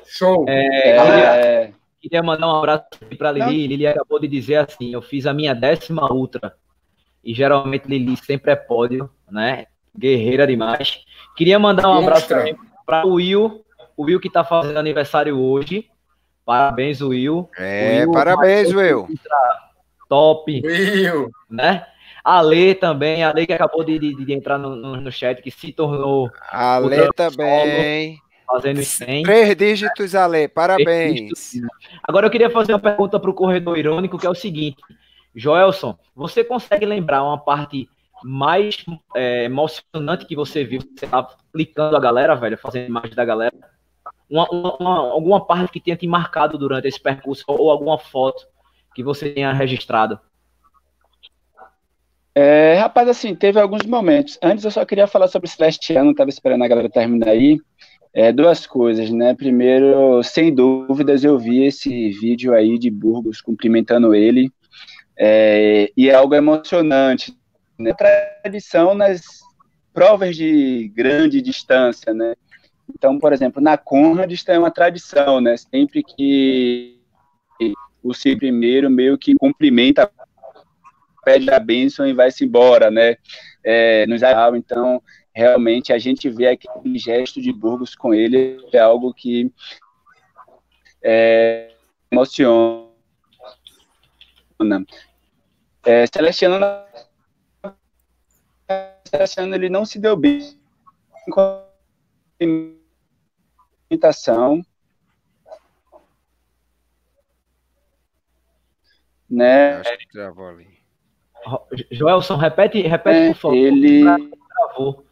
[0.04, 0.44] Show.
[0.48, 1.72] É, é...
[2.00, 2.84] Queria mandar um abraço
[3.18, 3.66] para a Lili.
[3.66, 6.54] Lili acabou de dizer assim: eu fiz a minha décima ultra
[7.26, 9.66] e geralmente Lili sempre é pódio, né?
[9.98, 11.00] Guerreira demais.
[11.36, 12.28] Queria mandar um abraço
[12.86, 13.64] para o Will,
[13.96, 15.90] o Will que está fazendo aniversário hoje.
[16.44, 17.50] Parabéns, Will.
[17.58, 19.08] É, Will, parabéns, Will.
[20.08, 20.52] Top.
[20.52, 21.30] Will.
[21.50, 21.84] Né?
[22.22, 25.42] A Lê também, a Lê que acabou de, de, de entrar no, no, no, chat,
[25.42, 26.30] que se tornou.
[26.52, 28.20] A Lê também.
[28.46, 29.24] Fazendo 100.
[29.24, 31.54] Três dígitos, Ale, parabéns.
[32.04, 34.76] Agora eu queria fazer uma pergunta para o corredor irônico, que é o seguinte:
[35.36, 37.88] Joelson, você consegue lembrar uma parte
[38.24, 40.80] mais é, emocionante que você viu?
[40.80, 43.54] Você tá clicando a galera, velho, fazendo imagem da galera.
[44.28, 48.46] Uma, uma, alguma parte que tenha te marcado durante esse percurso ou alguma foto
[48.94, 50.18] que você tenha registrado?
[52.34, 54.38] É, rapaz, assim, teve alguns momentos.
[54.42, 57.58] Antes eu só queria falar sobre Celestiano, estava esperando a galera terminar aí.
[58.12, 59.34] É, duas coisas, né?
[59.34, 64.50] Primeiro, sem dúvidas, eu vi esse vídeo aí de Burgos cumprimentando ele.
[65.18, 67.36] É, e é algo emocionante.
[67.78, 67.92] Né?
[67.94, 69.40] Tradição nas
[69.92, 72.34] provas de grande distância, né?
[72.88, 75.56] Então, por exemplo, na Conrads tem uma tradição, né?
[75.56, 76.96] Sempre que
[78.02, 80.10] o Ciro primeiro meio que cumprimenta,
[81.24, 83.16] pede a bênção e vai-se embora, né?
[83.64, 84.20] É, nos
[84.56, 85.02] então
[85.34, 89.50] realmente a gente vê aquele gesto de Burgos com ele é algo que
[91.02, 91.72] é,
[92.10, 92.86] emociona.
[95.86, 96.58] É, Celestiano,
[99.08, 100.58] Celestiano ele não se deu bem
[101.30, 101.64] com a
[103.88, 104.66] imitação,
[109.30, 109.76] né?
[109.76, 110.76] Acho que travou ali.
[111.92, 113.56] Joelson, repete, repete é, por favor.
[113.56, 114.02] Ele
[114.48, 115.06] travou.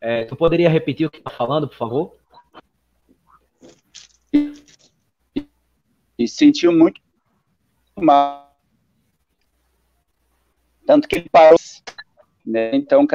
[0.00, 2.16] É, tu poderia repetir o que está falando, por favor?
[6.16, 7.00] E sentiu muito
[7.96, 8.43] mal.
[10.86, 11.58] Tanto que ele parou.
[12.44, 12.74] Né?
[12.74, 13.06] Então,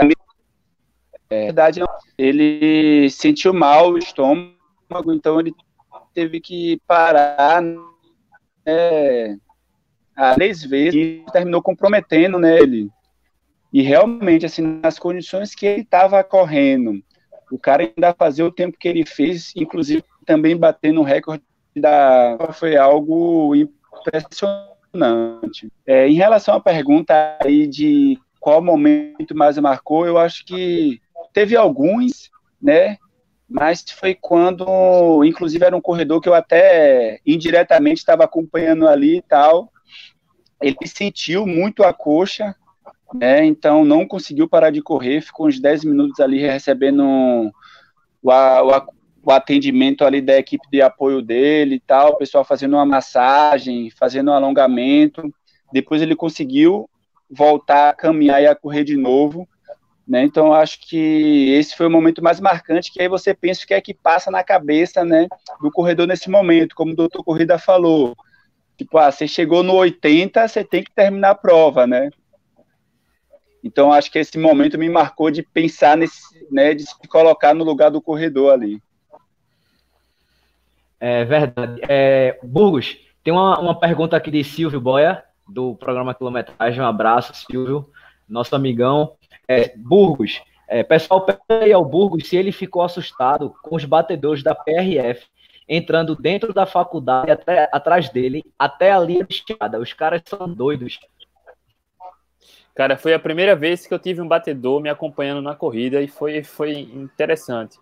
[1.29, 1.81] é, verdade,
[2.17, 5.53] ele sentiu mal o estômago, então ele
[6.13, 7.61] teve que parar
[8.65, 9.37] né,
[10.33, 12.89] três vezes e terminou comprometendo né, ele.
[13.71, 17.03] E realmente, assim, nas condições que ele estava correndo,
[17.51, 21.43] o cara ainda fazia o tempo que ele fez, inclusive também batendo o recorde
[21.75, 22.37] da.
[22.53, 24.68] Foi algo impressionante.
[25.85, 31.01] É, em relação à pergunta aí de qual momento mais marcou, eu acho que
[31.33, 32.97] teve alguns, né?
[33.47, 39.21] Mas foi quando, inclusive, era um corredor que eu até indiretamente estava acompanhando ali e
[39.21, 39.71] tal.
[40.61, 42.55] Ele sentiu muito a coxa,
[43.13, 43.43] né?
[43.45, 47.51] Então não conseguiu parar de correr, ficou uns 10 minutos ali recebendo o,
[48.21, 48.89] o,
[49.23, 53.89] o atendimento ali da equipe de apoio dele e tal, o pessoal fazendo uma massagem,
[53.89, 55.33] fazendo um alongamento.
[55.71, 56.89] Depois ele conseguiu
[57.29, 59.47] voltar a caminhar e a correr de novo.
[60.07, 60.23] Né?
[60.23, 63.75] Então, acho que esse foi o momento mais marcante, que aí você pensa o que
[63.75, 65.27] é que passa na cabeça né,
[65.61, 68.15] do corredor nesse momento, como o doutor Corrida falou.
[68.75, 72.09] Tipo, ah, você chegou no 80, você tem que terminar a prova, né?
[73.63, 77.63] Então, acho que esse momento me marcou de pensar nesse, né, de se colocar no
[77.63, 78.81] lugar do corredor ali.
[80.99, 81.81] É verdade.
[81.87, 86.81] É, Burgos, tem uma, uma pergunta aqui de Silvio Boia, do programa Quilometragem.
[86.81, 87.89] Um abraço, Silvio,
[88.27, 89.13] nosso amigão.
[89.47, 94.53] É, Burgos, é, pessoal, pede ao Burgos se ele ficou assustado com os batedores da
[94.53, 95.25] PRF
[95.69, 99.79] entrando dentro da faculdade, até, atrás dele, até a linha de escada.
[99.79, 100.99] Os caras são doidos.
[102.73, 106.07] Cara, foi a primeira vez que eu tive um batedor me acompanhando na corrida e
[106.07, 107.77] foi, foi interessante.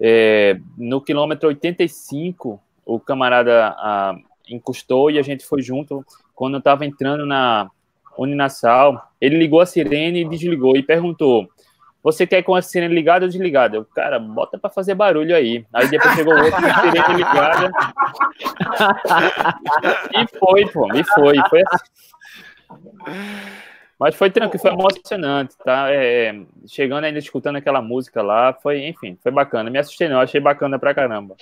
[0.00, 4.16] É, no quilômetro 85, o camarada a,
[4.48, 6.04] encostou e a gente foi junto.
[6.34, 7.70] Quando eu estava entrando na
[8.16, 11.48] Uninasal, ele ligou a sirene e desligou e perguntou:
[12.02, 13.76] Você quer com a sirene ligada ou desligada?
[13.76, 15.64] Eu, cara, bota para fazer barulho aí.
[15.72, 17.70] Aí depois chegou outro com a sirene ligada.
[20.14, 21.36] e foi, pô, e foi.
[21.48, 21.84] Foi assim.
[23.98, 25.92] Mas foi tranquilo, foi emocionante, tá?
[25.92, 26.32] É,
[26.66, 29.68] chegando ainda escutando aquela música lá, foi, enfim, foi bacana.
[29.68, 31.36] Me assustei não, achei bacana pra caramba.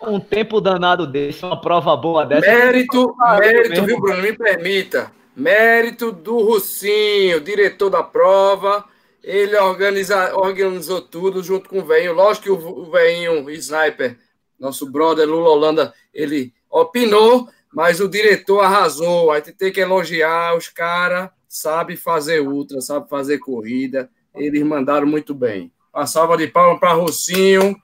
[0.00, 2.46] Um tempo danado desse, uma prova boa dessa.
[2.46, 4.22] Mérito, mérito, viu, Bruno?
[4.22, 5.10] Me permita.
[5.34, 8.84] Mérito do Russinho, diretor da prova.
[9.22, 12.12] Ele organiza, organizou tudo junto com o Veinho.
[12.12, 14.16] Lógico que o, o Veinho, Sniper,
[14.60, 19.32] nosso brother Lula Holanda, ele opinou, mas o diretor arrasou.
[19.32, 24.10] A gente tem que elogiar os caras sabe fazer ultra, sabe fazer corrida.
[24.34, 25.70] Eles mandaram muito bem.
[25.94, 27.76] Uma salva de palmas para Rocinho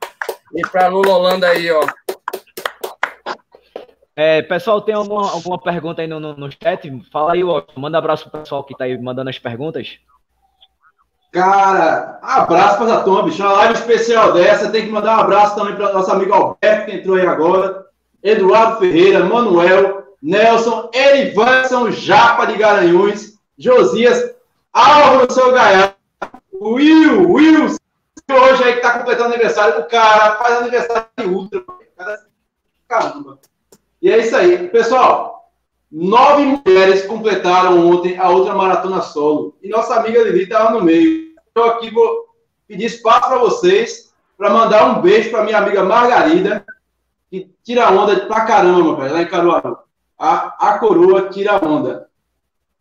[0.53, 1.87] e para Lula Holanda aí, ó.
[4.17, 6.91] É, pessoal, tem alguma, alguma pergunta aí no, no, no chat?
[7.13, 7.63] Fala aí, ó.
[7.77, 10.01] Manda abraço pro pessoal que tá aí mandando as perguntas.
[11.31, 13.41] Cara, abraço para a turma, bicho.
[13.41, 14.73] Uma live especial dessa.
[14.73, 17.87] Tem que mandar um abraço também para nosso amigo Alberto, que entrou aí agora.
[18.21, 23.30] Eduardo Ferreira, Manuel, Nelson, Erivanson Japa de Garanhuns,
[23.61, 24.35] Josias,
[24.73, 25.95] Álvaro Seu Gaiato,
[26.51, 31.63] Will, Will, hoje aí que tá completando aniversário do cara, faz aniversário de ultra,
[32.89, 33.39] caramba.
[34.01, 34.67] E é isso aí.
[34.71, 35.53] Pessoal,
[35.93, 39.55] nove mulheres completaram ontem a outra maratona solo.
[39.63, 41.35] E nossa amiga Lili estava no meio.
[41.55, 42.35] Eu aqui vou
[42.67, 46.65] pedir espaço para vocês, para mandar um beijo para minha amiga Margarida,
[47.31, 49.77] que tira onda pra caramba, velho, lá em Caruaru.
[50.19, 52.10] A, a coroa tira onda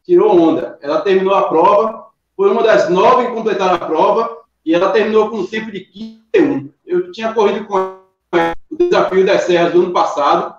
[0.09, 0.79] tirou onda.
[0.81, 5.29] Ela terminou a prova, foi uma das nove que completaram a prova, e ela terminou
[5.29, 9.93] com um tempo de 15 Eu tinha corrido com o desafio das serras do ano
[9.93, 10.55] passado.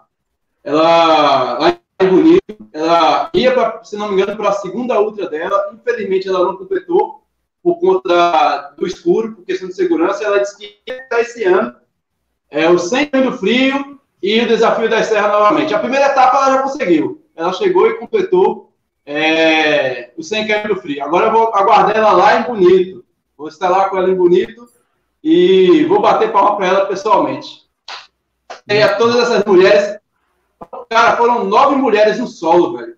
[0.62, 5.28] Ela, lá em Bonito, ela ia, pra, se não me engano, para a segunda ultra
[5.28, 5.72] dela.
[5.74, 7.24] Infelizmente, ela não completou
[7.60, 10.24] por conta do escuro, por questão de segurança.
[10.24, 11.74] Ela disse que estar esse ano
[12.48, 15.74] é, o 100 do frio e o desafio das serras novamente.
[15.74, 17.22] A primeira etapa ela já conseguiu.
[17.34, 18.69] ela chegou e completou
[19.04, 21.04] é, o 100 km frio.
[21.04, 23.04] Agora eu vou aguardar ela lá em Bonito.
[23.36, 24.68] Vou estar lá com ela em Bonito
[25.22, 27.62] e vou bater palma para ela pessoalmente.
[28.68, 29.98] E a todas essas mulheres,
[30.88, 32.96] cara, foram nove mulheres no solo, velho.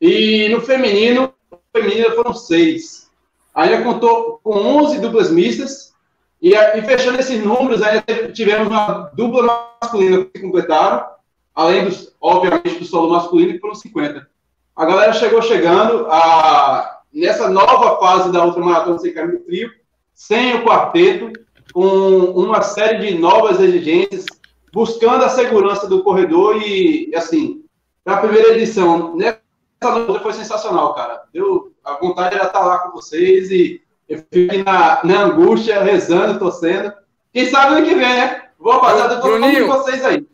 [0.00, 3.10] E no feminino, no feminino foram seis.
[3.54, 5.92] Ainda contou com 11 duplas mistas.
[6.40, 11.06] E, e fechando esses números, ainda tivemos uma dupla masculina que completaram,
[11.54, 14.28] além, dos, obviamente, do solo masculino, que foram 50.
[14.74, 19.70] A galera chegou chegando a, nessa nova fase da ultramaratona sem caminho frio,
[20.14, 21.32] sem o quarteto,
[21.72, 24.24] com uma série de novas exigências,
[24.72, 27.64] buscando a segurança do corredor e, assim,
[28.04, 29.40] na primeira edição, nessa
[29.82, 31.22] luta foi sensacional, cara.
[31.32, 36.38] Deu, a vontade era estar lá com vocês e eu fiquei na, na angústia, rezando,
[36.38, 36.92] torcendo.
[37.32, 38.48] Quem sabe ano que vem, né?
[38.58, 40.26] Vou de todo mundo vocês aí.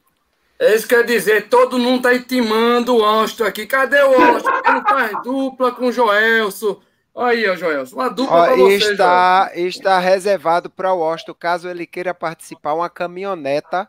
[0.60, 3.66] É isso quer dizer, todo mundo tá intimando o Austin aqui.
[3.66, 4.48] Cadê o Austin?
[4.66, 6.80] Ele faz dupla com o Joelso.
[7.16, 11.84] Aí, ó, Joelson, uma dupla para você, está, está reservado para o Austin, caso ele
[11.84, 13.88] queira participar, uma caminhoneta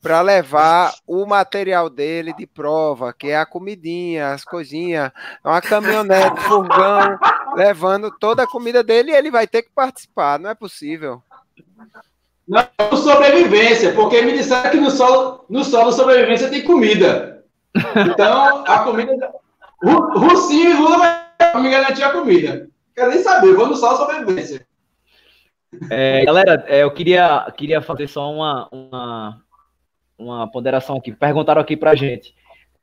[0.00, 5.12] para levar o material dele de prova, que é a comidinha, as coisinhas,
[5.44, 7.18] uma caminhonete, furgão,
[7.54, 11.22] levando toda a comida dele e ele vai ter que participar, não é possível.
[12.50, 17.44] Não, sobrevivência, porque me disseram que no solo, no solo sobrevivência tem comida.
[18.10, 19.32] Então, a comida.
[19.80, 22.68] Russinho e Lula vai me garantir a comida.
[22.92, 24.66] Quero nem saber, vou no solo sobrevivência.
[25.88, 29.42] É, galera, é, eu queria, queria fazer só uma, uma,
[30.18, 31.12] uma ponderação aqui.
[31.12, 32.34] Perguntaram aqui pra gente.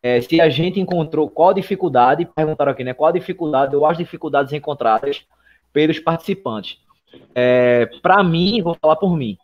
[0.01, 2.93] É, se a gente encontrou qual dificuldade, perguntaram aqui, né?
[2.93, 5.25] Qual a dificuldade ou as dificuldades encontradas
[5.73, 6.79] pelos participantes?
[7.35, 9.37] É, para mim, vou falar por mim.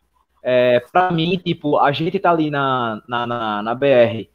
[0.44, 4.28] É, para mim, tipo, a gente tá ali na, na, na, na BR,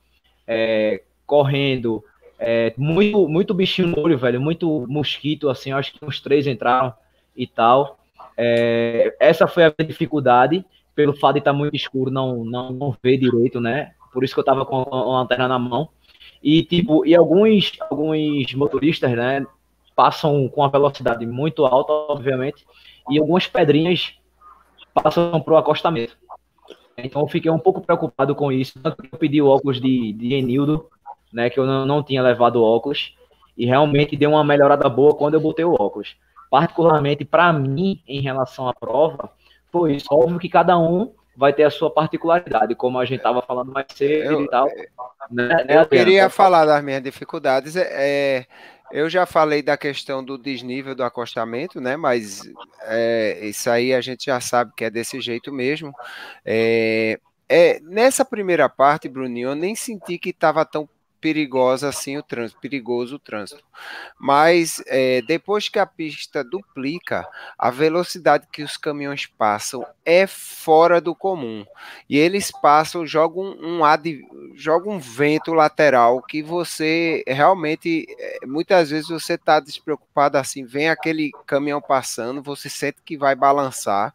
[0.47, 2.03] é, correndo,
[2.39, 6.95] é, muito, muito bichinho no olho, velho, muito mosquito, assim, acho que uns três entraram
[7.37, 7.99] e tal.
[8.37, 12.97] É, essa foi a dificuldade, pelo fato de estar tá muito escuro, não, não, não
[13.03, 13.93] ver direito, né?
[14.13, 15.91] Por isso que eu tava com a lanterna na mão.
[16.43, 19.45] E, tipo, e alguns, alguns motoristas, né,
[19.95, 22.65] passam com a velocidade muito alta, obviamente,
[23.11, 24.18] e algumas pedrinhas
[25.01, 26.17] passam para o acostamento.
[26.97, 30.13] Então eu fiquei um pouco preocupado com isso, tanto que eu pedi o óculos de,
[30.13, 30.87] de Enildo,
[31.33, 33.17] né, que eu não, não tinha levado óculos,
[33.57, 36.17] e realmente deu uma melhorada boa quando eu botei o óculos.
[36.51, 39.31] Particularmente para mim, em relação à prova,
[39.71, 40.07] foi isso.
[40.11, 43.87] Óbvio que cada um vai ter a sua particularidade, como a gente estava falando mais
[43.95, 44.67] cedo eu, e tal.
[45.31, 47.77] Né, eu queria falar das minhas dificuldades.
[47.77, 47.87] É,
[48.41, 48.47] é
[48.93, 51.97] eu já falei da questão do desnível do acostamento, né?
[51.97, 52.41] Mas
[52.83, 55.93] é, isso aí a gente já sabe que é desse jeito mesmo.
[56.45, 57.19] É,
[57.49, 60.89] é, nessa primeira parte, Bruninho, eu nem senti que estava tão
[61.21, 63.63] perigosa assim o trânsito, perigoso o trânsito.
[64.19, 71.01] Mas é, depois que a pista duplica, a velocidade que os caminhões passam é fora
[71.01, 71.65] do comum.
[72.09, 78.91] E eles passam, jogam um, um, jogam um vento lateral que você realmente, é, muitas
[78.91, 84.13] vezes você está despreocupado assim, vem aquele caminhão passando, você sente que vai balançar.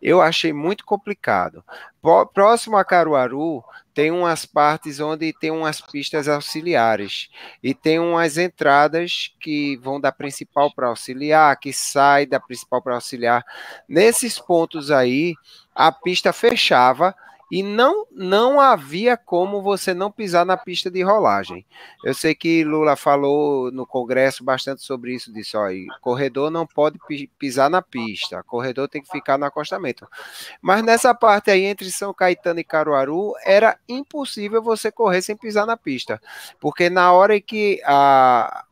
[0.00, 1.64] Eu achei muito complicado.
[2.32, 7.28] Próximo a Caruaru, tem umas partes onde tem umas pistas auxiliares
[7.60, 12.94] e tem umas entradas que vão da principal para auxiliar, que sai da principal para
[12.94, 13.44] auxiliar.
[13.88, 15.34] Nesses pontos aí,
[15.74, 17.12] a pista fechava
[17.50, 21.64] e não não havia como você não pisar na pista de rolagem.
[22.04, 25.68] Eu sei que Lula falou no Congresso bastante sobre isso, disse, ó,
[26.00, 26.98] corredor não pode
[27.38, 30.06] pisar na pista, corredor tem que ficar no acostamento.
[30.60, 35.66] Mas nessa parte aí entre São Caetano e Caruaru era impossível você correr sem pisar
[35.66, 36.20] na pista,
[36.60, 38.64] porque na hora que a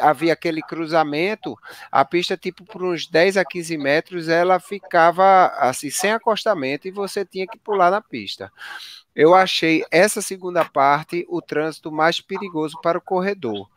[0.00, 1.56] havia aquele cruzamento,
[1.90, 6.90] a pista, tipo, por uns 10 a 15 metros, ela ficava assim, sem acostamento e
[6.90, 8.52] você tinha que pular na pista.
[9.14, 13.68] Eu achei essa segunda parte o trânsito mais perigoso para o corredor.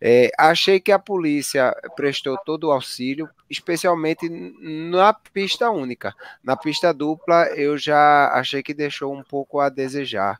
[0.00, 6.14] É, achei que a polícia prestou todo o auxílio, especialmente na pista única.
[6.42, 10.38] Na pista dupla, eu já achei que deixou um pouco a desejar.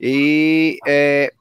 [0.00, 1.32] E é,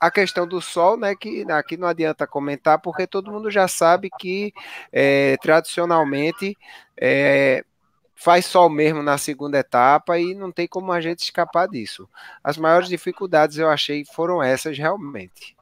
[0.00, 4.10] a questão do sol, né, que aqui não adianta comentar, porque todo mundo já sabe
[4.18, 4.52] que
[4.92, 6.56] é, tradicionalmente
[6.96, 7.64] é,
[8.14, 12.08] faz sol mesmo na segunda etapa e não tem como a gente escapar disso.
[12.42, 15.56] As maiores dificuldades eu achei foram essas realmente.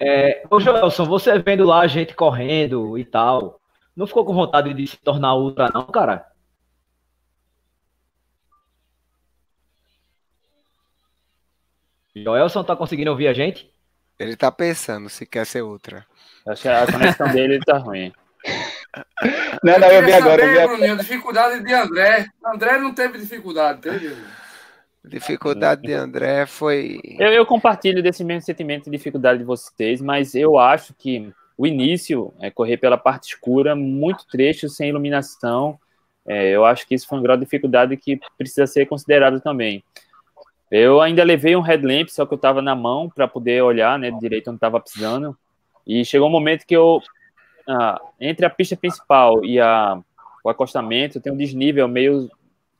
[0.00, 3.60] É, ô Joelson, você vendo lá a gente correndo e tal,
[3.96, 6.24] não ficou com vontade de se tornar ultra não, cara?
[12.24, 13.70] Joelson, tá conseguindo ouvir a gente?
[14.18, 16.04] Ele tá pensando se quer ser outra.
[16.46, 18.12] Acho que a conexão dele tá ruim.
[19.62, 20.42] Não, não, eu, vi agora.
[20.42, 22.26] Saber, eu vi Bruninho, dificuldade de André.
[22.44, 24.16] André não teve dificuldade, teve?
[25.04, 27.00] Dificuldade de André foi.
[27.18, 31.66] Eu, eu, compartilho desse mesmo sentimento de dificuldade de vocês, mas eu acho que o
[31.66, 35.78] início é correr pela parte escura, muito trecho, sem iluminação.
[36.26, 39.82] É, eu acho que isso foi um grau de dificuldade que precisa ser considerado também.
[40.70, 44.10] Eu ainda levei um headlamp, só que eu estava na mão para poder olhar né,
[44.10, 45.36] direito onde estava precisando.
[45.86, 47.00] E chegou um momento que eu,
[47.66, 49.98] ah, entre a pista principal e a,
[50.44, 52.30] o acostamento, tem um desnível meio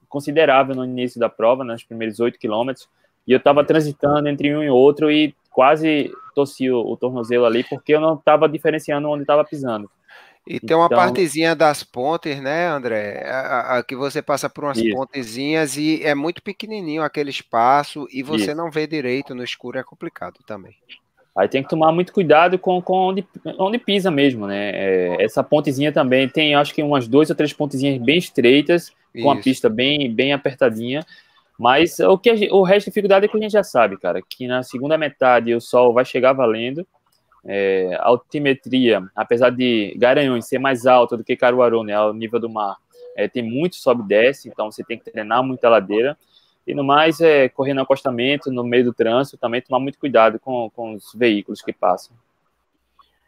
[0.09, 2.89] considerável no início da prova, nos primeiros oito quilômetros.
[3.27, 7.65] E eu estava transitando entre um e outro e quase torci o, o tornozelo ali,
[7.65, 9.91] porque eu não estava diferenciando onde estava pisando.
[10.49, 13.23] E tem uma então, partezinha das pontes, né, André?
[13.27, 14.97] A, a, que você passa por umas isso.
[14.97, 18.57] pontezinhas e é muito pequenininho aquele espaço e você isso.
[18.57, 20.75] não vê direito no escuro, é complicado também.
[21.37, 23.27] Aí tem que tomar muito cuidado com, com onde,
[23.59, 24.71] onde pisa mesmo, né?
[24.75, 29.19] É, essa pontezinha também tem, acho que umas duas ou três pontezinhas bem estreitas, com
[29.19, 29.31] Isso.
[29.31, 31.05] a pista bem, bem apertadinha.
[31.59, 34.23] Mas o, que gente, o resto da dificuldade é que a gente já sabe, cara,
[34.27, 36.87] que na segunda metade o sol vai chegar valendo.
[37.45, 42.41] É, a altimetria, apesar de Garanhuns ser mais alta do que Caruaru, né, ao nível
[42.41, 42.77] do mar,
[43.17, 46.17] é, tem muito sobe e desce, então você tem que treinar muita ladeira.
[46.67, 50.39] E no mais, é, correr no acostamento, no meio do trânsito, também tomar muito cuidado
[50.39, 52.15] com, com os veículos que passam.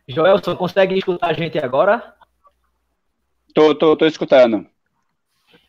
[0.06, 2.14] Joelson, consegue escutar a gente agora?
[3.54, 4.66] Tô, tô, tô escutando.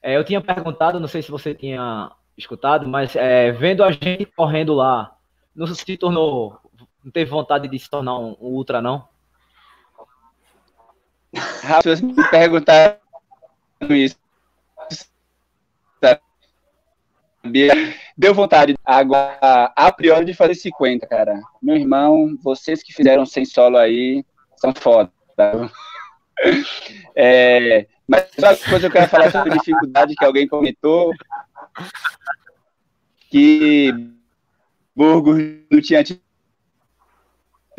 [0.04, 4.26] É, eu tinha perguntado, não sei se você tinha escutado, mas é, vendo a gente
[4.26, 5.16] correndo lá,
[5.56, 6.58] não se tornou,
[7.04, 9.08] não teve vontade de se tornar um, um ultra, não?
[11.82, 12.99] Se você me perguntar
[13.89, 14.18] isso,
[18.18, 21.41] deu vontade agora, a priori, de fazer 50, cara.
[21.62, 24.24] Meu irmão, vocês que fizeram sem solo aí,
[24.58, 25.12] são foda.
[27.16, 31.12] É, mas uma coisa eu quero falar sobre dificuldade que alguém comentou,
[33.30, 33.93] que
[34.95, 35.38] Burgos
[35.70, 36.22] não tinha tido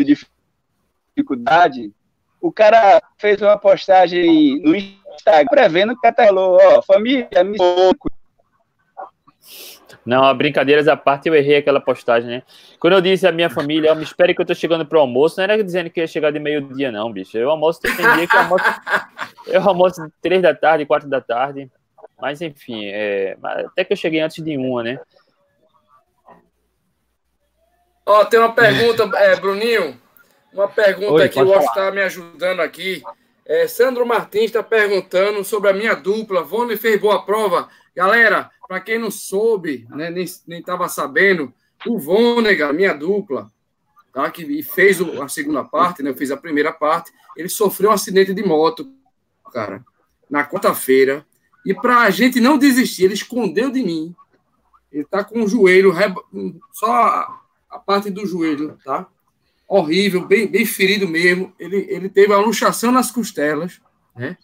[0.05, 1.93] dificuldade.
[2.41, 7.57] O cara fez uma postagem no Instagram prevendo que até falou, ó, família, me
[10.05, 12.43] não, brincadeiras à parte, eu errei aquela postagem, né?
[12.81, 15.45] Quando eu disse à minha família, me espere que eu tô chegando pro almoço, não
[15.45, 17.39] era dizendo que ia chegar de meio-dia, não, bicho.
[17.39, 18.65] Eu almoço, tem dia que eu almoço,
[19.47, 21.71] eu almoço três da tarde, quatro da tarde.
[22.21, 24.99] Mas, enfim, é, até que eu cheguei antes de uma, né?
[28.05, 30.01] Ó, tem uma pergunta, é, Bruninho.
[30.53, 33.03] Uma pergunta Oi, aqui, o Oscar está me ajudando aqui.
[33.47, 36.43] É, Sandro Martins está perguntando sobre a minha dupla.
[36.43, 37.69] Vone fez boa prova.
[37.95, 40.25] Galera, para quem não soube, né, nem
[40.59, 41.53] estava sabendo,
[41.87, 43.51] o Vônega, minha dupla,
[44.13, 47.93] tá, que fez a segunda parte, né, eu fiz a primeira parte, ele sofreu um
[47.93, 48.91] acidente de moto,
[49.53, 49.85] cara,
[50.31, 51.27] na quarta-feira.
[51.65, 54.15] E para a gente não desistir, ele escondeu de mim.
[54.91, 55.93] Ele tá com o joelho,
[56.73, 57.42] só
[57.73, 59.07] a parte do joelho, tá?
[59.67, 61.53] Horrível, bem, bem ferido mesmo.
[61.59, 63.81] Ele, ele teve uma luxação nas costelas,
[64.15, 64.37] né?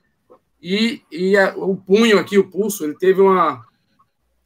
[0.60, 3.64] E, e a, o punho aqui, o pulso, ele teve uma,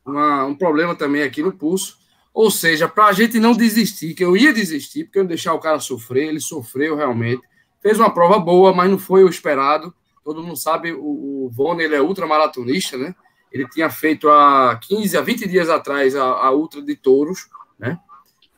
[0.05, 1.97] uma, um problema também aqui no pulso.
[2.35, 5.55] Ou seja, para a gente não desistir, que eu ia desistir, porque eu ia deixar
[5.55, 7.43] o cara sofrer, ele sofreu realmente.
[7.81, 9.95] Fez uma prova boa, mas não foi o esperado.
[10.25, 13.15] Todo mundo sabe, o, o Vone, ele é ultramaratonista, né?
[13.51, 17.99] Ele tinha feito há 15 a 20 dias atrás a, a Ultra de Touros, né?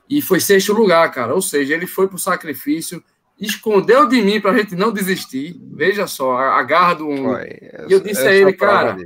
[0.09, 1.34] E foi sexto lugar, cara.
[1.34, 3.02] Ou seja, ele foi para o sacrifício,
[3.38, 5.59] escondeu de mim para a gente não desistir.
[5.72, 7.59] Veja só, a, a garra do homem.
[7.88, 8.96] e eu disse eu a ele, cara,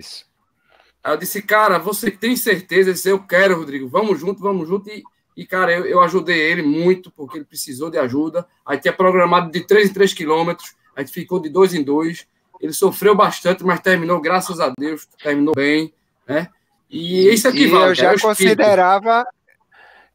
[1.05, 2.91] eu disse, cara, você tem certeza?
[2.91, 4.91] Ele disse, eu quero, Rodrigo, vamos junto, vamos junto.
[4.91, 5.03] E,
[5.37, 8.47] e cara, eu, eu ajudei ele muito, porque ele precisou de ajuda.
[8.67, 12.27] Aí tinha programado de 3 em 3 quilômetros, aí ficou de 2 em 2.
[12.61, 15.95] Ele sofreu bastante, mas terminou, graças a Deus, terminou bem,
[16.27, 16.49] né?
[16.91, 17.91] E isso aqui vale.
[17.91, 19.27] Eu já é considerava,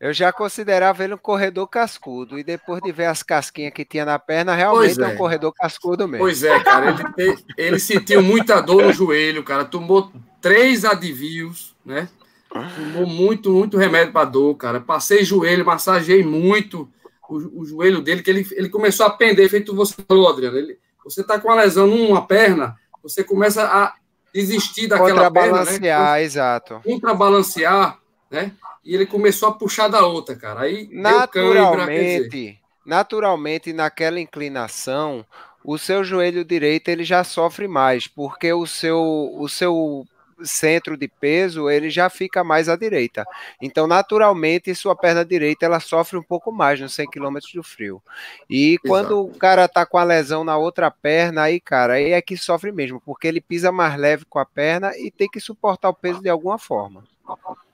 [0.03, 2.37] eu já considerava ele um corredor cascudo.
[2.37, 5.05] E depois de ver as casquinhas que tinha na perna, realmente é.
[5.05, 5.07] é.
[5.07, 6.25] um corredor cascudo mesmo.
[6.25, 7.13] Pois é, cara.
[7.17, 9.63] Ele, ele sentiu muita dor no joelho, cara.
[9.63, 12.09] Tomou três adivios, né?
[12.49, 14.81] Tomou muito, muito remédio para dor, cara.
[14.81, 16.91] Passei joelho, massageei muito
[17.29, 20.57] o, o, joelho dele, que ele, ele começou a pender, feito você falou, Adriano.
[20.57, 23.93] Ele, você tá com uma lesão numa perna, você começa a
[24.33, 26.23] desistir daquela perna, né?
[26.23, 26.81] exato.
[26.83, 27.99] Contrabalancear,
[28.29, 28.51] né?
[28.83, 30.61] E ele começou a puxar da outra, cara.
[30.61, 35.25] Aí naturalmente, cãibra, naturalmente naquela inclinação,
[35.63, 40.05] o seu joelho direito ele já sofre mais, porque o seu o seu
[40.43, 43.25] centro de peso, ele já fica mais à direita.
[43.61, 48.01] Então, naturalmente, sua perna direita ela sofre um pouco mais nos 100 km do frio.
[48.49, 52.21] E quando o cara tá com a lesão na outra perna, aí, cara, aí é
[52.21, 55.89] que sofre mesmo, porque ele pisa mais leve com a perna e tem que suportar
[55.89, 57.03] o peso de alguma forma.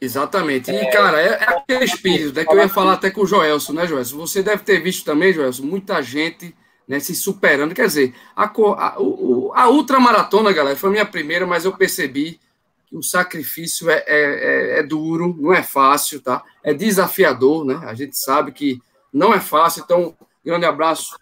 [0.02, 0.72] Exatamente.
[0.72, 3.74] E, cara, é, é aquele espírito, né, que eu ia falar até com o Joelson,
[3.74, 4.18] né, Joelson?
[4.18, 6.56] Você deve ter visto também, Joelson, muita gente
[6.88, 7.76] né, se superando.
[7.76, 8.96] Quer dizer, a, a,
[9.64, 12.40] a ultramaratona, galera, foi a minha primeira, mas eu percebi
[12.88, 16.44] que o sacrifício é, é, é, é, duro, não é fácil, tá?
[16.64, 17.80] É desafiador, né?
[17.84, 18.82] A gente sabe que
[19.14, 19.84] não é fácil.
[19.84, 21.16] Então, grande abraço,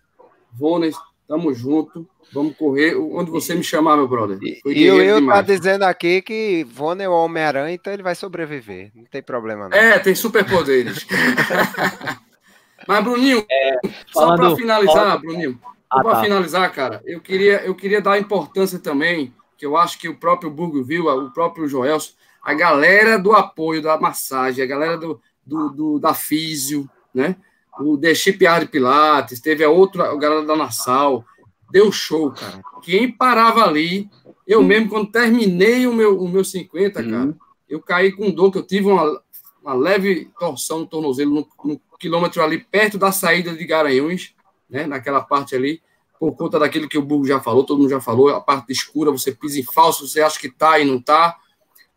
[0.53, 0.95] Vones,
[1.27, 2.07] tamo junto.
[2.33, 4.37] Vamos correr onde você me chamar, meu brother.
[4.41, 8.91] e eu, eu tá dizendo aqui que Vone é o Homem-Aranha, então ele vai sobreviver.
[8.93, 9.77] Não tem problema, não.
[9.77, 11.05] É, tem superpoderes.
[12.87, 15.21] Mas, Bruninho, é, só para finalizar, falando...
[15.21, 15.59] Bruninho,
[15.89, 16.23] ah, para tá.
[16.23, 20.51] finalizar, cara, eu queria, eu queria dar importância também, que eu acho que o próprio
[20.51, 22.11] Burgo viu, o próprio Joelson,
[22.43, 27.35] a galera do apoio da massagem, a galera do, do, do da físio, né?
[27.79, 31.25] O The Shipyard Pilates, teve a outra, a galera da Nassau,
[31.71, 32.61] deu show, cara.
[32.81, 34.09] Quem parava ali,
[34.45, 37.09] eu mesmo, quando terminei o meu, o meu 50, uhum.
[37.09, 37.37] cara,
[37.69, 39.21] eu caí com dor, que eu tive uma,
[39.61, 44.33] uma leve torção no tornozelo no, no quilômetro ali perto da saída de Garanhuns,
[44.69, 45.81] né, naquela parte ali,
[46.19, 49.11] por conta daquilo que o Burgo já falou, todo mundo já falou, a parte escura,
[49.11, 51.37] você pisa em falso, você acha que tá e não tá.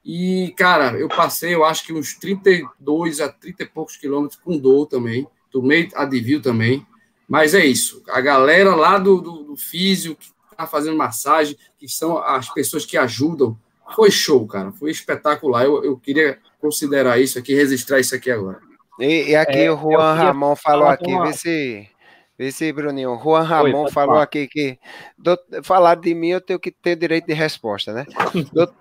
[0.05, 4.59] E, cara, eu passei, eu acho que uns 32 a 30 e poucos quilômetros com
[4.59, 6.87] dor também, tomei advil também,
[7.31, 11.89] mas é isso, a galera lá do, do, do físio, que tá fazendo massagem, que
[11.89, 13.57] são as pessoas que ajudam,
[13.95, 18.59] foi show, cara, foi espetacular, eu, eu queria considerar isso aqui, registrar isso aqui agora.
[18.99, 21.27] E, e aqui é, o Juan Ramon falou aqui, uma...
[21.27, 21.89] vê se.
[22.37, 23.17] Vê se, Bruninho.
[23.23, 24.23] Juan Ramon Oi, falou falar.
[24.25, 24.77] aqui que
[25.17, 28.07] do, falar de mim eu tenho que ter direito de resposta, né?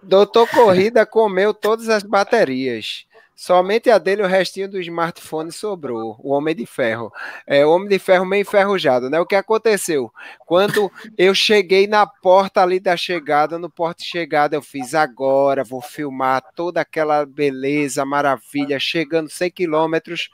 [0.01, 3.05] Doutor Corrida comeu todas as baterias.
[3.41, 6.17] Somente a dele, o restinho do smartphone sobrou.
[6.19, 7.09] O Homem de Ferro.
[7.47, 9.17] É, o Homem de Ferro meio enferrujado, né?
[9.17, 10.11] O que aconteceu?
[10.45, 15.63] Quando eu cheguei na porta ali da chegada, no porta de chegada, eu fiz agora,
[15.63, 20.29] vou filmar toda aquela beleza, maravilha, chegando 100 quilômetros.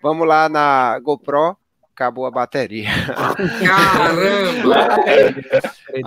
[0.00, 1.56] Vamos lá na GoPro,
[1.92, 2.88] acabou a bateria.
[3.66, 4.94] Caramba!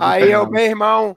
[0.00, 1.14] Aí eu, meu irmão,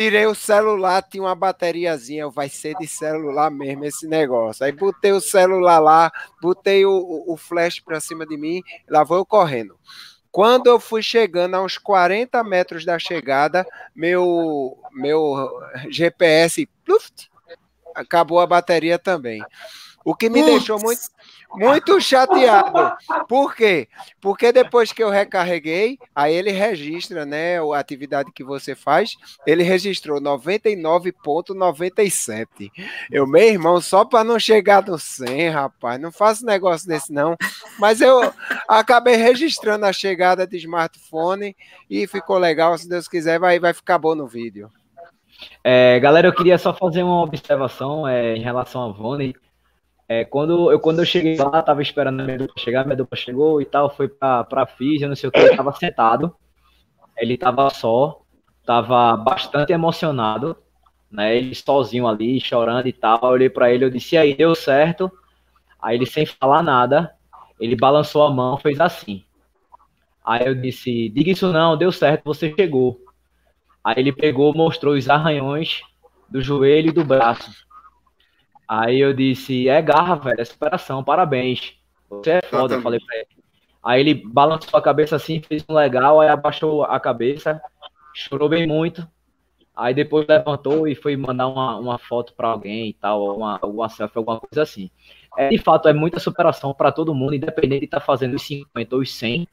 [0.00, 4.64] tirei o celular, tinha uma bateriazinha, vai ser de celular mesmo esse negócio.
[4.64, 9.18] Aí botei o celular lá, botei o, o flash para cima de mim, lá vou
[9.18, 9.78] eu correndo.
[10.32, 15.50] Quando eu fui chegando a uns 40 metros da chegada, meu, meu
[15.90, 17.30] GPS, pluft,
[17.94, 19.44] acabou a bateria também.
[20.02, 21.02] O que me deixou muito,
[21.54, 22.96] muito chateado.
[23.28, 23.86] Por quê?
[24.20, 29.62] Porque depois que eu recarreguei, aí ele registra, né, a atividade que você faz, ele
[29.62, 32.70] registrou 99.97.
[33.10, 37.34] Eu, meu irmão, só para não chegar no 100, rapaz, não faço negócio desse não.
[37.78, 38.32] Mas eu
[38.68, 41.56] acabei registrando a chegada de smartphone
[41.88, 44.70] e ficou legal, se Deus quiser, vai, vai ficar bom no vídeo.
[45.64, 49.34] É, galera, eu queria só fazer uma observação é, em relação a Vone.
[50.10, 53.16] É, quando, eu, quando eu cheguei lá, tava esperando a minha dupla chegar, minha dupla
[53.16, 56.34] chegou e tal, foi pra, pra física, não sei o que, ele tava sentado,
[57.16, 58.20] ele tava só,
[58.66, 60.56] tava bastante emocionado,
[61.08, 64.52] né, ele sozinho ali, chorando e tal, eu olhei pra ele, eu disse, aí, deu
[64.56, 65.08] certo?
[65.80, 67.14] Aí ele, sem falar nada,
[67.60, 69.22] ele balançou a mão, fez assim.
[70.24, 73.00] Aí eu disse, diga isso não, deu certo, você chegou.
[73.84, 75.82] Aí ele pegou, mostrou os arranhões
[76.28, 77.69] do joelho e do braço.
[78.70, 81.74] Aí eu disse, é garra, velho, é superação, parabéns.
[82.08, 83.26] Você é foda, eu falei pra ele.
[83.82, 87.60] Aí ele balançou a cabeça assim, fez um legal, aí abaixou a cabeça,
[88.14, 89.04] chorou bem muito.
[89.76, 93.88] Aí depois levantou e foi mandar uma, uma foto para alguém e tal, uma, uma
[93.88, 94.88] selfie, alguma coisa assim.
[95.36, 98.42] É, de fato, é muita superação para todo mundo, independente de estar tá fazendo os
[98.42, 99.48] 50 ou os 100.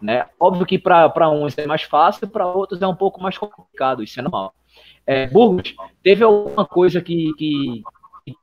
[0.00, 0.26] Né?
[0.40, 4.18] Óbvio que para uns é mais fácil, para outros é um pouco mais complicado, isso
[4.18, 4.54] é normal.
[5.06, 7.82] É, Burgos, teve alguma coisa que, que,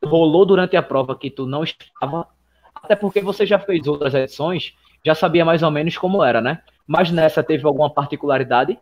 [0.03, 2.27] rolou durante a prova que tu não estava,
[2.75, 4.73] até porque você já fez outras edições,
[5.03, 6.61] já sabia mais ou menos como era, né?
[6.85, 8.77] Mas nessa teve alguma particularidade?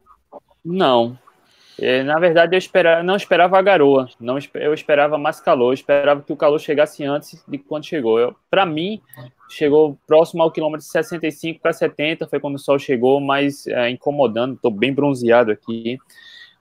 [0.64, 1.18] Não.
[1.82, 5.74] É, na verdade, eu esperava, não esperava a garoa, não, eu esperava mais calor, eu
[5.74, 8.36] esperava que o calor chegasse antes de quando chegou.
[8.50, 9.02] Para mim,
[9.50, 14.56] chegou próximo ao quilômetro 65 para 70, foi quando o sol chegou, mas é, incomodando,
[14.56, 15.98] estou bem bronzeado aqui.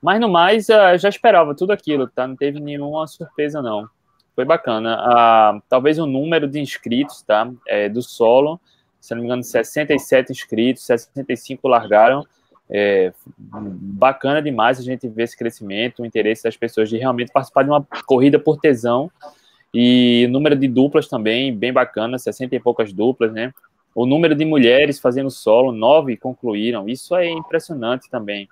[0.00, 2.24] Mas no mais, é, já esperava tudo aquilo, tá?
[2.24, 3.88] Não teve nenhuma surpresa, não
[4.38, 4.94] foi bacana.
[5.00, 7.50] Ah, talvez o número de inscritos, tá?
[7.66, 8.60] É, do solo,
[9.00, 12.24] se não me engano, 67 inscritos, 65 largaram.
[12.70, 17.64] é bacana demais a gente ver esse crescimento, o interesse das pessoas de realmente participar
[17.64, 19.10] de uma corrida por tesão
[19.74, 23.52] e o número de duplas também, bem bacana, 60 e poucas duplas, né?
[23.92, 28.48] O número de mulheres fazendo solo, nove concluíram, isso é impressionante também.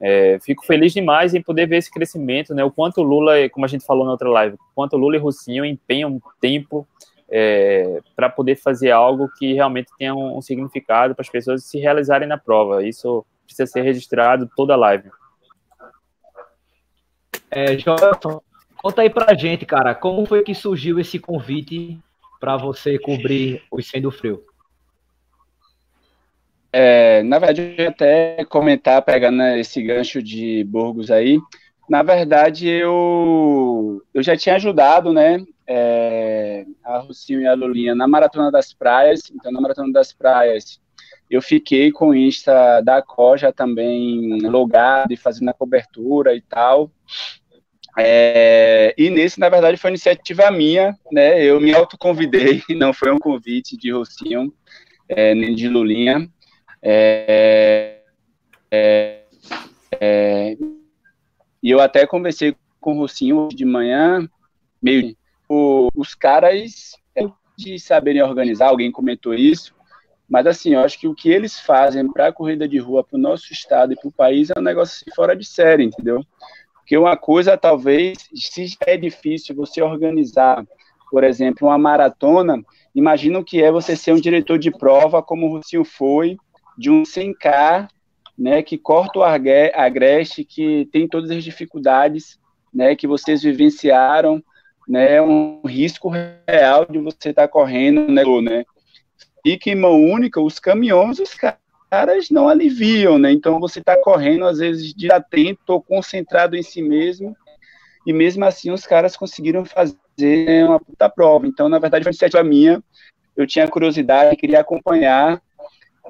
[0.00, 2.64] É, fico feliz demais em poder ver esse crescimento, né?
[2.64, 6.20] O quanto Lula, como a gente falou na outra live, quanto Lula e Rocinho empenham
[6.40, 6.88] tempo
[7.30, 11.78] é, para poder fazer algo que realmente tenha um, um significado para as pessoas se
[11.78, 12.82] realizarem na prova.
[12.82, 15.10] Isso precisa ser registrado toda a live.
[17.50, 18.40] É, Jonathan,
[18.76, 21.98] conta aí pra gente, cara, como foi que surgiu esse convite
[22.40, 24.44] para você cobrir o Sendo Frio?
[26.72, 31.38] É, na verdade, até comentar, pegando esse gancho de Burgos aí,
[31.88, 38.06] na verdade, eu, eu já tinha ajudado, né, é, a Rocinho e a Lulinha na
[38.06, 40.80] Maratona das Praias, então na Maratona das Praias
[41.28, 46.90] eu fiquei com o Insta da Coja também logado e fazendo a cobertura e tal,
[47.98, 53.18] é, e nesse, na verdade, foi iniciativa minha, né, eu me autoconvidei, não foi um
[53.18, 54.52] convite de Rocinho,
[55.08, 56.28] é, nem de Lulinha,
[56.82, 58.00] é,
[58.70, 59.22] é,
[60.00, 60.56] é,
[61.62, 64.28] e eu até conversei com o Rocinho de manhã,
[64.82, 65.14] meio
[65.48, 67.26] o, os caras é
[67.56, 69.74] de saberem organizar, alguém comentou isso,
[70.28, 73.18] mas assim, eu acho que o que eles fazem para a corrida de rua para
[73.18, 76.24] o nosso estado e para o país é um negócio assim, fora de série, entendeu?
[76.76, 80.64] Porque uma coisa, talvez, se é difícil você organizar,
[81.10, 82.62] por exemplo, uma maratona,
[82.94, 86.36] imagina o que é você ser um diretor de prova, como o Rocinho foi,
[86.76, 87.88] de um 100K,
[88.38, 92.38] né, que corta o agreste, que tem todas as dificuldades,
[92.72, 94.42] né, que vocês vivenciaram,
[94.88, 98.64] né, um risco real de você estar tá correndo, né, né,
[99.44, 104.46] fica em mão única, os caminhões, os caras não aliviam, né, então você está correndo,
[104.46, 107.36] às vezes, desatento ou concentrado em si mesmo,
[108.06, 112.42] e mesmo assim os caras conseguiram fazer uma puta prova, então, na verdade, foi iniciativa
[112.42, 112.82] minha,
[113.36, 115.42] eu tinha curiosidade, queria acompanhar,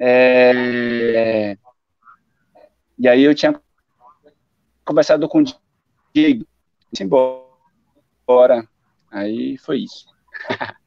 [0.03, 1.57] é...
[2.97, 3.59] E aí eu tinha
[4.83, 5.45] conversado com o
[6.13, 6.45] Diego,
[6.99, 8.67] embora.
[9.11, 10.07] Aí foi isso.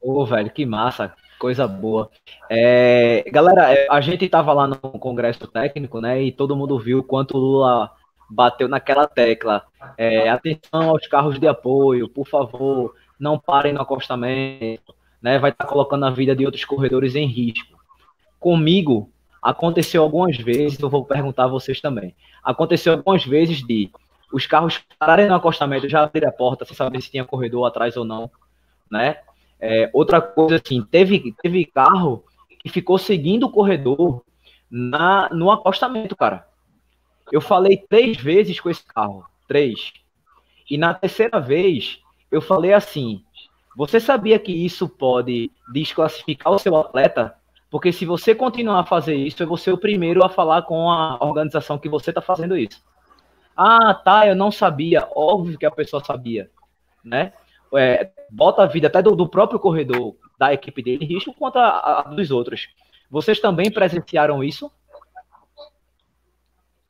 [0.00, 2.10] Ô, velho, que massa, coisa boa.
[2.50, 6.22] É, galera, é, a gente tava lá no congresso técnico, né?
[6.22, 7.92] E todo mundo viu quanto o Lula
[8.28, 9.64] bateu naquela tecla.
[9.96, 15.38] É, atenção aos carros de apoio, por favor, não parem no acostamento, né?
[15.38, 17.77] Vai estar tá colocando a vida de outros corredores em risco.
[18.38, 19.10] Comigo,
[19.42, 22.14] aconteceu algumas vezes, eu vou perguntar a vocês também.
[22.42, 23.90] Aconteceu algumas vezes de
[24.32, 27.96] os carros pararem no acostamento, já abrir a porta, sem saber se tinha corredor atrás
[27.96, 28.30] ou não,
[28.90, 29.18] né?
[29.60, 32.24] É, outra coisa assim, teve, teve carro
[32.60, 34.22] que ficou seguindo o corredor
[34.70, 36.46] na, no acostamento, cara.
[37.32, 39.92] Eu falei três vezes com esse carro, três.
[40.70, 43.22] E na terceira vez, eu falei assim:
[43.76, 47.34] você sabia que isso pode desclassificar o seu atleta
[47.70, 51.18] porque se você continuar a fazer isso, é você o primeiro a falar com a
[51.20, 52.82] organização que você está fazendo isso.
[53.54, 55.06] Ah, tá, eu não sabia.
[55.14, 56.50] Óbvio que a pessoa sabia,
[57.04, 57.32] né?
[57.74, 61.60] É, bota a vida até do, do, próprio corredor da equipe dele em risco contra
[61.60, 62.68] a, a dos outros.
[63.10, 64.70] Vocês também presenciaram isso?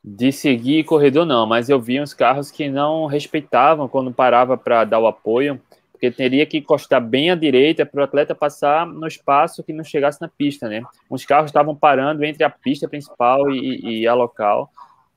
[0.05, 4.85] De seguir corredor não, mas eu vi uns carros que não respeitavam quando parava para
[4.85, 5.61] dar o apoio
[5.99, 9.82] porque teria que encostar bem à direita para o atleta passar no espaço que não
[9.82, 10.84] chegasse na pista, né?
[11.11, 14.70] Os carros estavam parando entre a pista principal e, e a local,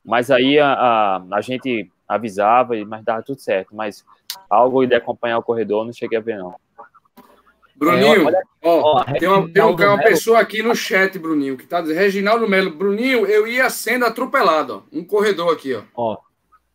[0.04, 4.04] mas aí a, a, a, gente avisava, mas dava tudo certo, mas
[4.50, 6.56] algo de acompanhar o corredor não cheguei a ver, não.
[7.76, 11.80] Bruninho, é, ó, ó, tem, uma, tem uma, pessoa aqui no chat, Bruninho, que está
[11.80, 15.84] dizendo, Reginaldo Melo, Bruninho, eu ia sendo atropelado, ó, um corredor aqui, ó.
[15.96, 16.18] Ó,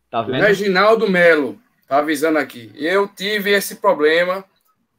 [0.09, 0.41] tá vendo?
[0.41, 2.71] Reginaldo Melo, Tá avisando aqui.
[2.75, 4.43] Eu tive esse problema.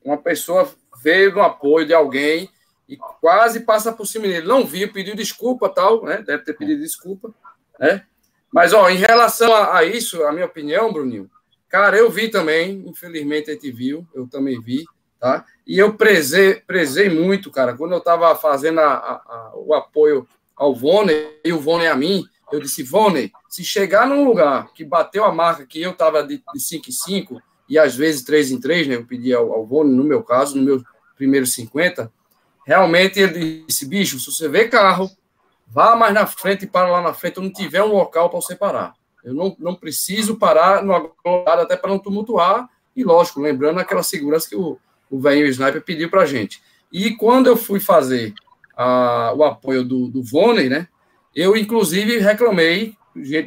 [0.02, 0.72] Uma pessoa
[1.02, 2.50] veio no apoio de alguém
[2.88, 4.46] e quase passa por cima dele.
[4.46, 6.22] Não viu, pediu desculpa, tal, né?
[6.22, 7.32] Deve ter pedido desculpa,
[7.78, 8.04] né?
[8.50, 11.30] Mas, ó, em relação a, a isso, a minha opinião, Bruninho,
[11.68, 14.86] cara, eu vi também, infelizmente a gente viu, eu também vi,
[15.20, 15.44] tá?
[15.66, 20.26] E eu prezei, prezei muito, cara, quando eu tava fazendo a, a, o apoio
[20.56, 21.12] ao Vone
[21.44, 25.32] e o Vone a mim, eu disse, Vone, se chegar num lugar que bateu a
[25.32, 28.94] marca que eu estava de, 5 em 5, e às vezes 3 em 3, né?
[28.96, 30.82] Eu pedi ao, ao Vone, no meu caso, no meu
[31.16, 32.10] primeiro 50,
[32.64, 35.10] realmente ele disse, bicho, se você vê carro,
[35.66, 38.40] vá mais na frente e para lá na frente, eu não tiver um local para
[38.40, 38.94] você parar.
[39.22, 44.02] Eu não, não preciso parar no aglomerado até para não tumultuar, e lógico, lembrando aquela
[44.02, 44.78] segurança que o,
[45.10, 46.62] o velho sniper pediu para gente.
[46.90, 48.32] E quando eu fui fazer
[48.76, 50.88] a, o apoio do, do Vone, né?
[51.34, 52.94] Eu, inclusive, reclamei,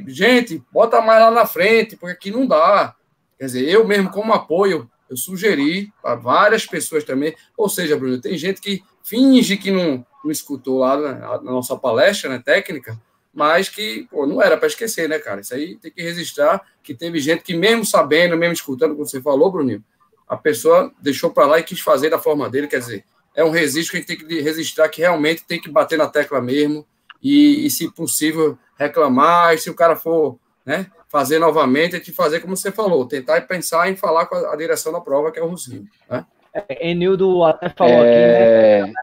[0.07, 2.95] gente, bota mais lá na frente, porque aqui não dá.
[3.37, 7.35] Quer dizer, eu mesmo, como apoio, eu sugeri para várias pessoas também.
[7.57, 11.75] Ou seja, Bruno, tem gente que finge que não, não escutou lá na, na nossa
[11.75, 12.99] palestra né, técnica,
[13.33, 15.41] mas que pô, não era para esquecer, né, cara?
[15.41, 19.21] Isso aí tem que registrar que teve gente que, mesmo sabendo, mesmo escutando, como você
[19.21, 19.83] falou, Bruninho,
[20.27, 22.67] a pessoa deixou para lá e quis fazer da forma dele.
[22.67, 23.05] Quer dizer,
[23.35, 26.07] é um registro que a gente tem que registrar que realmente tem que bater na
[26.07, 26.85] tecla mesmo
[27.21, 29.53] e, e se possível, reclamar.
[29.53, 33.41] E se o cara for né, fazer novamente, é te fazer como você falou, tentar
[33.41, 35.85] pensar em falar com a, a direção da prova, que é o Rosinho.
[36.09, 36.25] Né?
[36.53, 38.81] É, Enildo até falou é...
[38.81, 38.93] aqui, né?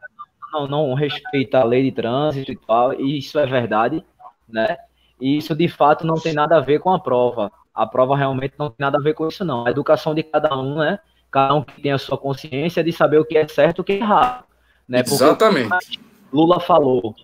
[0.52, 4.02] Não, não respeita a lei de trânsito e tal, e isso é verdade,
[4.48, 4.78] né?
[5.20, 7.52] E isso de fato não tem nada a ver com a prova.
[7.74, 9.66] A prova realmente não tem nada a ver com isso, não.
[9.66, 10.98] A educação de cada um, né?
[11.30, 13.84] Cada um que tem a sua consciência de saber o que é certo e o
[13.84, 14.44] que é errado.
[14.88, 15.02] Né?
[15.02, 16.00] Porque Exatamente.
[16.32, 17.14] Lula falou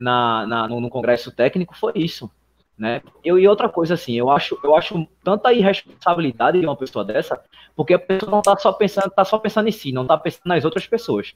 [0.00, 2.30] na, na, no, no Congresso Técnico foi isso.
[2.76, 3.02] Né?
[3.22, 7.38] Eu, e outra coisa assim, eu acho, eu acho tanta irresponsabilidade de uma pessoa dessa,
[7.76, 10.46] porque a pessoa não está só pensando, tá só pensando em si, não está pensando
[10.46, 11.34] nas outras pessoas.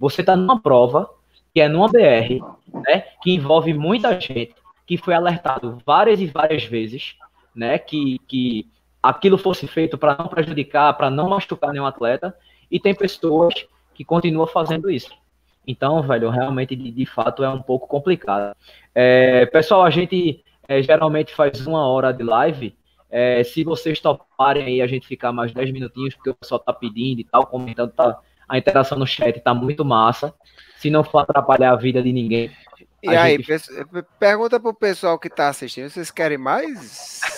[0.00, 1.08] Você está numa prova
[1.54, 4.54] que é numa BR, né, que envolve muita gente,
[4.84, 7.14] que foi alertado várias e várias vezes,
[7.54, 8.68] né, que, que
[9.00, 12.36] aquilo fosse feito para não prejudicar, para não machucar nenhum atleta,
[12.68, 13.54] e tem pessoas
[13.94, 15.10] que continuam fazendo isso.
[15.66, 18.56] Então, velho, realmente, de, de fato, é um pouco complicado.
[18.94, 22.76] É, pessoal, a gente é, geralmente faz uma hora de live.
[23.10, 26.72] É, se vocês toparem aí, a gente ficar mais 10 minutinhos, porque o pessoal tá
[26.72, 30.34] pedindo e tal, comentando, tá, a interação no chat tá muito massa.
[30.76, 32.50] Se não for atrapalhar a vida de ninguém.
[33.02, 33.62] E aí, gente...
[34.18, 36.78] pergunta pro pessoal que tá assistindo, vocês querem mais?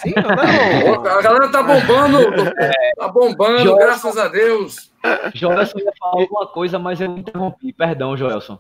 [0.02, 1.06] Sim ou não?
[1.06, 2.18] a galera tá bombando,
[2.58, 4.92] é, tá bombando, Joelson, graças a Deus.
[5.34, 7.72] Joelson ia falar alguma coisa, mas eu interrompi.
[7.72, 8.58] Perdão, Joelson.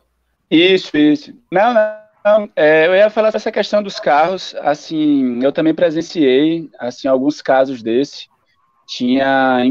[0.50, 1.34] Isso, isso.
[1.50, 2.02] Não, não.
[2.24, 7.42] Não, é, eu ia falar essa questão dos carros, assim, eu também presenciei, assim, alguns
[7.42, 8.28] casos desse.
[8.86, 9.64] Tinha,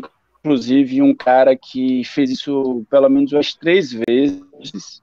[0.44, 5.01] inclusive, um cara que fez isso pelo menos umas três vezes,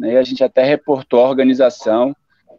[0.00, 0.16] né?
[0.16, 2.16] A gente até reportou a organização.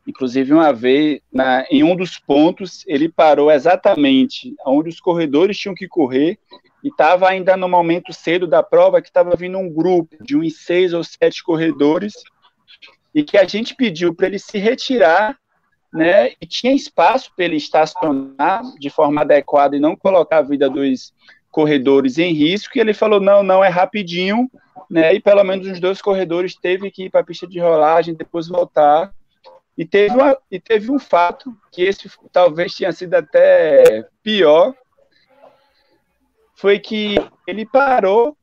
[0.08, 5.76] Inclusive, uma vez, na, em um dos pontos, ele parou exatamente onde os corredores tinham
[5.76, 6.40] que correr
[6.84, 10.64] e estava ainda no momento cedo da prova que estava vindo um grupo de uns
[10.64, 12.14] seis ou sete corredores
[13.14, 15.38] e que a gente pediu para ele se retirar,
[15.94, 20.70] né, e tinha espaço para ele estacionar de forma adequada e não colocar a vida
[20.70, 21.14] dos
[21.52, 24.50] corredores em risco, e ele falou, não, não, é rapidinho,
[24.92, 28.14] né, e pelo menos os dois corredores teve que ir para a pista de rolagem,
[28.14, 29.14] depois voltar,
[29.78, 34.76] e teve, uma, e teve um fato, que esse talvez tenha sido até pior,
[36.56, 37.16] foi que
[37.48, 38.38] ele parou,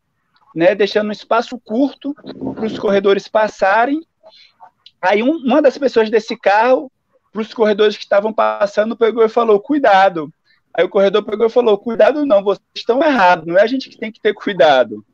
[0.55, 2.15] né, deixando um espaço curto
[2.55, 4.01] para os corredores passarem,
[5.01, 6.91] Aí um, uma das pessoas desse carro,
[7.33, 10.33] para os corredores que estavam passando, pegou e falou: cuidado.
[10.75, 13.89] Aí o corredor pegou e falou: cuidado não, vocês estão errados, não é a gente
[13.89, 15.05] que tem que ter cuidado.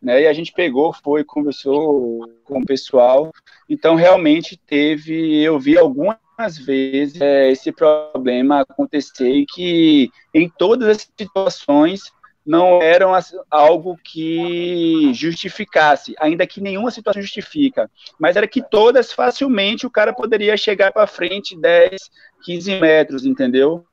[0.00, 0.22] Né?
[0.22, 3.32] E a gente pegou, foi, conversou com o pessoal.
[3.68, 6.18] Então, realmente teve, eu vi algumas
[6.64, 12.12] vezes é, esse problema acontecer e que em todas as situações
[12.44, 13.12] não eram
[13.50, 17.88] algo que justificasse, ainda que nenhuma situação justifica,
[18.18, 22.10] mas era que todas facilmente o cara poderia chegar para frente 10,
[22.44, 23.84] 15 metros, entendeu?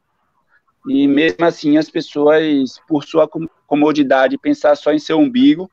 [0.88, 3.30] E mesmo assim as pessoas, por sua
[3.68, 5.70] comodidade, pensar só em seu umbigo,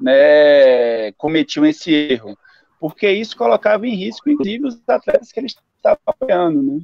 [0.00, 2.36] né, cometiam esse erro,
[2.78, 6.80] porque isso colocava em risco, inclusive, os atletas que eles estavam apoiando, né?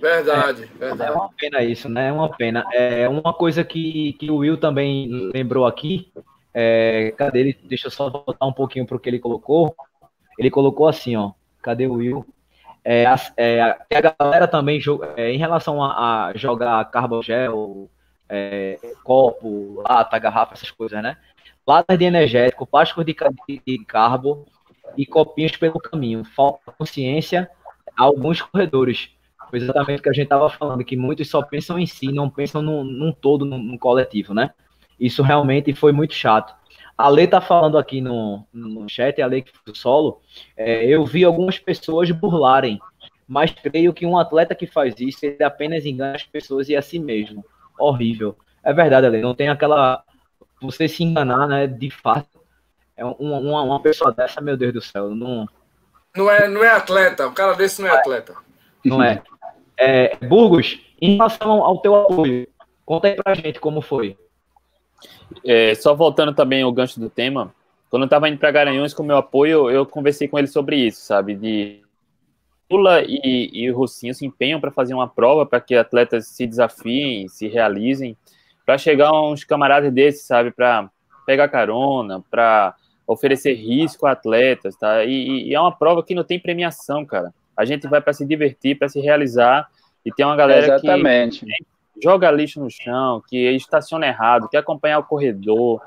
[0.00, 1.12] Verdade, é, verdade.
[1.12, 2.08] É uma pena isso, né?
[2.08, 2.64] É uma pena.
[2.72, 6.12] É uma coisa que, que o Will também lembrou aqui.
[6.52, 7.58] É, cadê ele?
[7.64, 9.76] Deixa eu só voltar um pouquinho para o que ele colocou.
[10.36, 11.32] Ele colocou assim, ó.
[11.62, 12.26] Cadê o Will?
[12.84, 14.80] É, a, é, a galera também,
[15.16, 17.88] é, em relação a, a jogar carbogel,
[18.34, 21.18] é, copo, lata, garrafa, essas coisas, né?
[21.66, 23.14] Latas de energético, plásticos de,
[23.66, 24.46] de carbo
[24.96, 26.24] e copinhos pelo caminho.
[26.24, 27.50] Falta consciência
[27.96, 29.10] a alguns corredores
[29.50, 32.30] foi exatamente o que a gente estava falando, que muitos só pensam em si, não
[32.30, 34.54] pensam num, num todo, num, num, coletivo, né?
[34.98, 36.54] Isso realmente foi muito chato.
[36.96, 40.22] A Lê tá falando aqui no, no chat, a Lê que foi solo,
[40.56, 42.80] é, eu vi algumas pessoas burlarem,
[43.28, 46.80] mas creio que um atleta que faz isso, ele apenas engana as pessoas e a
[46.80, 47.44] si mesmo.
[47.78, 48.36] Horrível.
[48.62, 50.02] É verdade, Ale, não tem aquela...
[50.60, 52.40] Você se enganar, né, de fato.
[52.96, 55.48] É uma, uma, uma pessoa dessa, meu Deus do céu, não...
[56.14, 58.34] Não é, não é atleta, o cara desse não é atleta.
[58.84, 59.22] Não é.
[59.76, 62.46] É, Burgos, em relação ao teu apoio,
[62.84, 64.16] conta aí pra gente como foi.
[65.44, 67.54] É, só voltando também ao gancho do tema,
[67.90, 70.76] quando eu estava indo para Garanhuns com o meu apoio, eu conversei com ele sobre
[70.76, 71.34] isso, sabe?
[71.34, 71.81] De
[72.72, 76.46] Lula e, e o Rocinho se empenham para fazer uma prova para que atletas se
[76.46, 78.16] desafiem, se realizem,
[78.64, 80.50] para chegar uns camaradas desses, sabe?
[80.50, 80.90] Para
[81.26, 82.74] pegar carona, para
[83.06, 85.04] oferecer risco a atletas, tá?
[85.04, 87.32] E, e, é uma prova que não tem premiação, cara.
[87.56, 89.68] A gente vai para se divertir, para se realizar,
[90.04, 91.44] e tem uma galera Exatamente.
[91.44, 91.52] que
[92.02, 95.82] joga lixo no chão, que estaciona errado, quer acompanhar o corredor,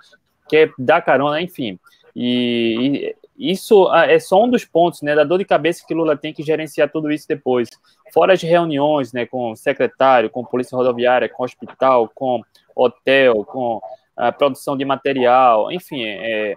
[0.48, 1.80] quer dar carona, enfim.
[2.16, 6.16] E, isso ah, é só um dos pontos, né, da dor de cabeça que Lula
[6.16, 7.70] tem que gerenciar tudo isso depois.
[8.14, 12.42] Fora as reuniões, né, com o secretário, com polícia rodoviária, com hospital, com
[12.76, 13.82] hotel, com
[14.16, 16.56] a produção de material, enfim, é,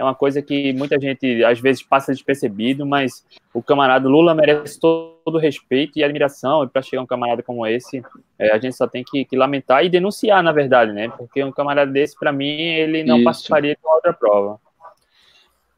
[0.00, 4.80] é uma coisa que muita gente às vezes passa despercebido, mas o camarada Lula merece
[4.80, 8.02] todo, respeito e admiração, e para chegar um camarada como esse,
[8.38, 11.10] é, a gente só tem que, que, lamentar e denunciar, na verdade, né?
[11.10, 13.24] Porque um camarada desse, para mim, ele não Isso.
[13.24, 14.58] participaria de outra prova.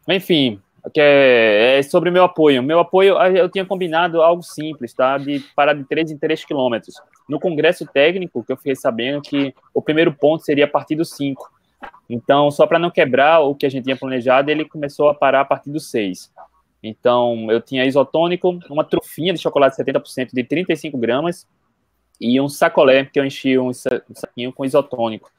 [0.08, 0.60] Enfim,
[0.92, 2.62] que é, é, sobre meu apoio.
[2.62, 5.16] Meu apoio, eu tinha combinado algo simples, tá?
[5.16, 6.94] De parar de 3 em 3 quilômetros.
[7.28, 11.10] No congresso técnico, que eu fiquei sabendo que o primeiro ponto seria a partir dos
[11.10, 11.50] 5.
[12.10, 15.40] Então, só para não quebrar o que a gente tinha planejado, ele começou a parar
[15.42, 16.32] a partir do 6.
[16.82, 21.46] Então, eu tinha isotônico, uma trufinha de chocolate 70% de 35 gramas
[22.20, 25.30] e um sacolé, que eu enchi um saquinho com isotônico.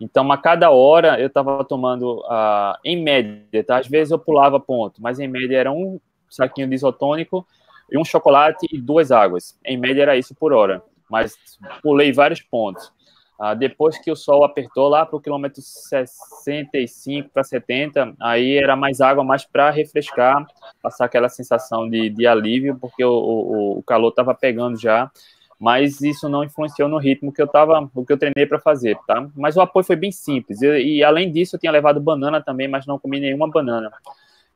[0.00, 3.78] Então, a cada hora eu estava tomando, uh, em média, tá?
[3.78, 7.46] às vezes eu pulava ponto, mas em média era um saquinho de isotônico
[7.90, 9.58] e um chocolate e duas águas.
[9.64, 11.36] Em média era isso por hora, mas
[11.82, 12.90] pulei vários pontos.
[13.38, 18.76] Ah, depois que o sol apertou lá para o quilômetro 65 para 70, aí era
[18.76, 20.46] mais água, mais para refrescar,
[20.80, 25.10] passar aquela sensação de, de alívio, porque o, o, o calor estava pegando já.
[25.62, 28.98] Mas isso não influenciou no ritmo que eu tava, o que eu treinei para fazer,
[29.06, 29.28] tá?
[29.36, 30.60] Mas o apoio foi bem simples.
[30.60, 33.92] E, e além disso, eu tinha levado banana também, mas não comi nenhuma banana.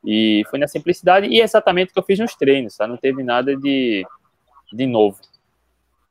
[0.03, 2.85] E foi na simplicidade e exatamente o que eu fiz nos treinos, tá?
[2.85, 4.05] Não teve nada de,
[4.73, 5.17] de novo.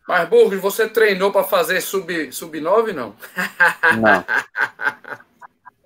[0.09, 2.59] Mas, Burgos, você treinou para fazer sub-9, sub
[2.95, 3.15] não?
[4.01, 4.25] Não.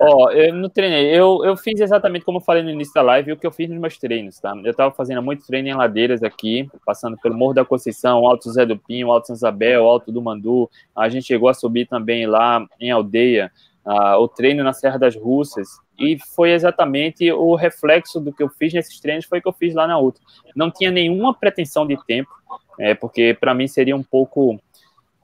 [0.02, 1.14] Ó, eu não treinei.
[1.14, 3.68] Eu, eu fiz exatamente como eu falei no início da live, o que eu fiz
[3.68, 4.54] nos meus treinos, tá?
[4.64, 8.64] Eu estava fazendo muito treino em ladeiras aqui, passando pelo Morro da Conceição, Alto Zé
[8.64, 10.70] do Pinho, Alto São Isabel, Alto do Mandu.
[10.96, 13.52] A gente chegou a subir também lá em Aldeia,
[13.84, 15.68] uh, o treino na Serra das Russas.
[15.98, 19.52] E foi exatamente o reflexo do que eu fiz nesses treinos, foi o que eu
[19.52, 20.22] fiz lá na outra.
[20.56, 22.30] Não tinha nenhuma pretensão de tempo,
[22.78, 24.58] é, porque para mim seria um pouco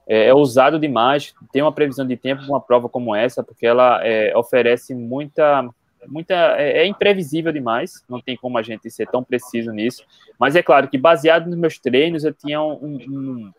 [0.07, 3.99] é, é, ousado demais ter uma previsão de tempo uma prova como essa, porque ela
[4.05, 5.69] é, oferece muita,
[6.07, 10.03] muita é, é, imprevisível demais, não tem como a gente ser tão preciso nisso.
[10.39, 13.51] Mas é claro que baseado nos meus treinos eu tinha um, um,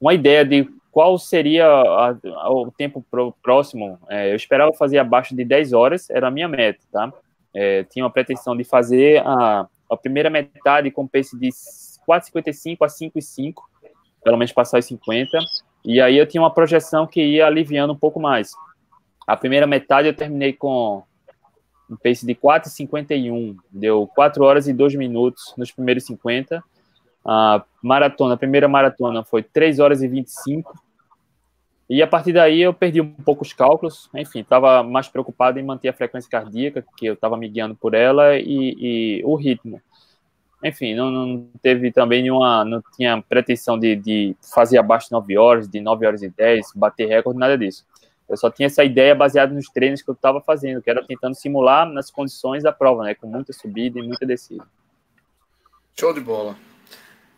[0.00, 3.98] uma ideia de qual seria a, a, o tempo pro, próximo.
[4.08, 7.12] É, eu esperava fazer abaixo de 10 horas, era a minha meta, tá?
[7.54, 12.86] É, tinha uma pretensão de fazer a, a primeira metade com pace de 4,55 a
[12.86, 13.54] 5,5,
[14.22, 15.38] pelo menos passar os 50.
[15.84, 18.52] E aí eu tinha uma projeção que ia aliviando um pouco mais.
[19.26, 21.02] A primeira metade eu terminei com
[21.88, 26.62] um pace de 4,51, deu 4 horas e 2 minutos nos primeiros 50.
[27.24, 30.72] A maratona, a primeira maratona foi 3 horas e 25.
[31.88, 35.62] E a partir daí eu perdi um pouco os cálculos, enfim, estava mais preocupado em
[35.64, 39.82] manter a frequência cardíaca, que eu estava me guiando por ela, e, e o ritmo
[40.62, 45.38] enfim, não, não, teve também nenhuma, não tinha pretensão de, de fazer abaixo de 9
[45.38, 47.86] horas, de 9 horas e 10, bater recorde, nada disso.
[48.28, 51.34] Eu só tinha essa ideia baseada nos treinos que eu estava fazendo, que era tentando
[51.34, 54.64] simular nas condições da prova, né, com muita subida e muita descida.
[55.98, 56.56] Show de bola.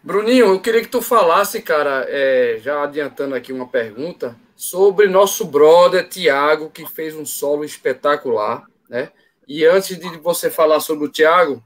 [0.02, 5.44] Bruninho, eu queria que tu falasse, cara, é, já adiantando aqui uma pergunta, sobre nosso
[5.44, 9.10] brother Tiago, que fez um solo espetacular, né?
[9.46, 11.62] E antes de você falar sobre o Tiago,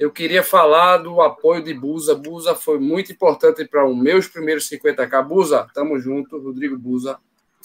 [0.00, 2.14] eu queria falar do apoio de Busa.
[2.14, 5.22] Busa foi muito importante para os meus primeiros 50k.
[5.22, 6.38] Busa, tamo junto.
[6.38, 7.18] Rodrigo Busa,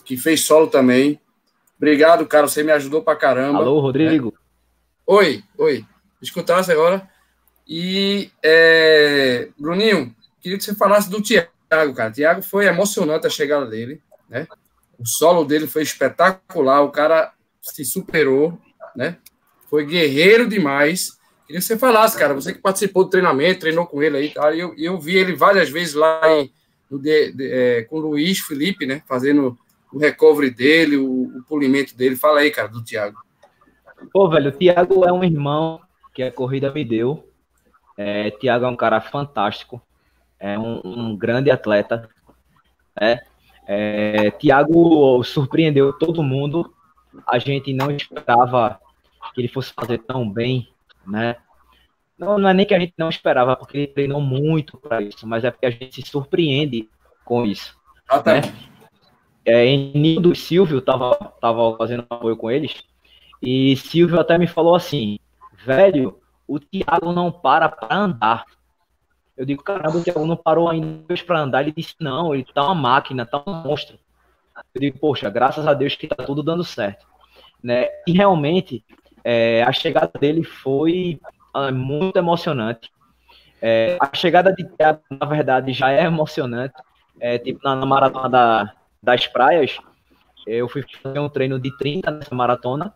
[0.03, 1.17] que fez solo também.
[1.77, 2.45] Obrigado, cara.
[2.45, 3.59] Você me ajudou para caramba.
[3.59, 4.33] Alô, Rodrigo.
[4.33, 4.37] Né?
[5.07, 5.85] Oi, oi.
[6.21, 7.09] Escutasse agora.
[7.65, 9.47] E, é...
[9.57, 12.11] Bruninho, queria que você falasse do Thiago, cara.
[12.11, 14.45] Thiago foi emocionante a chegada dele, né?
[14.99, 16.81] O solo dele foi espetacular.
[16.81, 17.31] O cara
[17.61, 18.59] se superou,
[18.93, 19.19] né?
[19.69, 21.17] Foi guerreiro demais.
[21.45, 24.53] Queria que você falasse, cara, você que participou do treinamento, treinou com ele aí, tá?
[24.55, 26.51] eu, eu vi ele várias vezes lá em,
[26.89, 29.03] de, de, é, com o Luiz Felipe, né?
[29.07, 29.57] Fazendo
[29.93, 32.15] o recovery dele, o, o, polimento dele.
[32.15, 33.17] Fala aí, cara, do Thiago.
[34.11, 35.79] Pô, velho, o Thiago é um irmão
[36.13, 37.29] que a corrida me deu.
[37.97, 39.81] É, é um cara fantástico,
[40.39, 42.09] é um, um grande atleta.
[42.99, 43.21] Né?
[43.67, 44.33] É,
[45.23, 46.73] surpreendeu todo mundo.
[47.27, 48.79] A gente não esperava
[49.33, 50.67] que ele fosse fazer tão bem,
[51.07, 51.35] né?
[52.17, 55.27] Não, não é nem que a gente não esperava, porque ele treinou muito para isso,
[55.27, 56.89] mas é porque a gente se surpreende
[57.25, 57.77] com isso.
[58.07, 58.41] Até.
[58.41, 58.53] Né?
[59.43, 62.83] É, Nildo e Silvio tava, tava fazendo apoio com eles,
[63.41, 65.19] e Silvio até me falou assim,
[65.63, 68.45] velho, o Thiago não para para andar.
[69.35, 71.61] Eu digo, caramba, o Thiago não parou ainda para andar.
[71.61, 73.99] Ele disse, não, ele tá uma máquina, tá um monstro.
[74.73, 77.05] Eu digo, poxa, graças a Deus que tá tudo dando certo.
[77.61, 77.89] Né?
[78.07, 78.85] E realmente,
[79.27, 81.19] é, a chegada dele foi
[81.51, 82.91] ah, muito emocionante.
[83.59, 86.75] É, a chegada de Thiago, na verdade, já é emocionante.
[87.19, 89.79] É, tipo, na, na maratona da, das praias,
[90.45, 92.93] eu fui fazer um treino de 30 nessa maratona.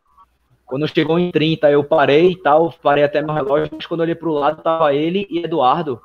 [0.68, 4.04] Quando chegou em 30, eu parei e tal, parei até meu relógio, mas quando eu
[4.04, 6.00] olhei pro lado, tava ele e Eduardo.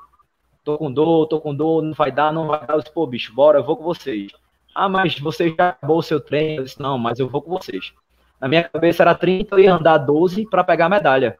[0.64, 2.76] Tô com dor, tô com dor, não vai dar, não vai dar.
[2.76, 4.32] Eu disse, pô, bicho, bora, eu vou com vocês.
[4.74, 6.62] Ah, mas você já acabou o seu treino?
[6.62, 7.92] Eu disse, não, mas eu vou com vocês.
[8.40, 11.38] Na minha cabeça era 30, eu ia andar 12 para pegar a medalha.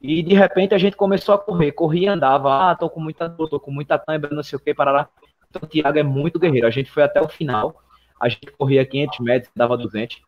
[0.00, 3.28] E de repente a gente começou a correr, corria e andava, ah, tô com muita
[3.28, 5.08] dor, tô com muita câimbra, não sei o que, parará.
[5.48, 7.82] Então o Thiago é muito guerreiro, a gente foi até o final,
[8.20, 10.20] a gente corria 500 metros, dava 200.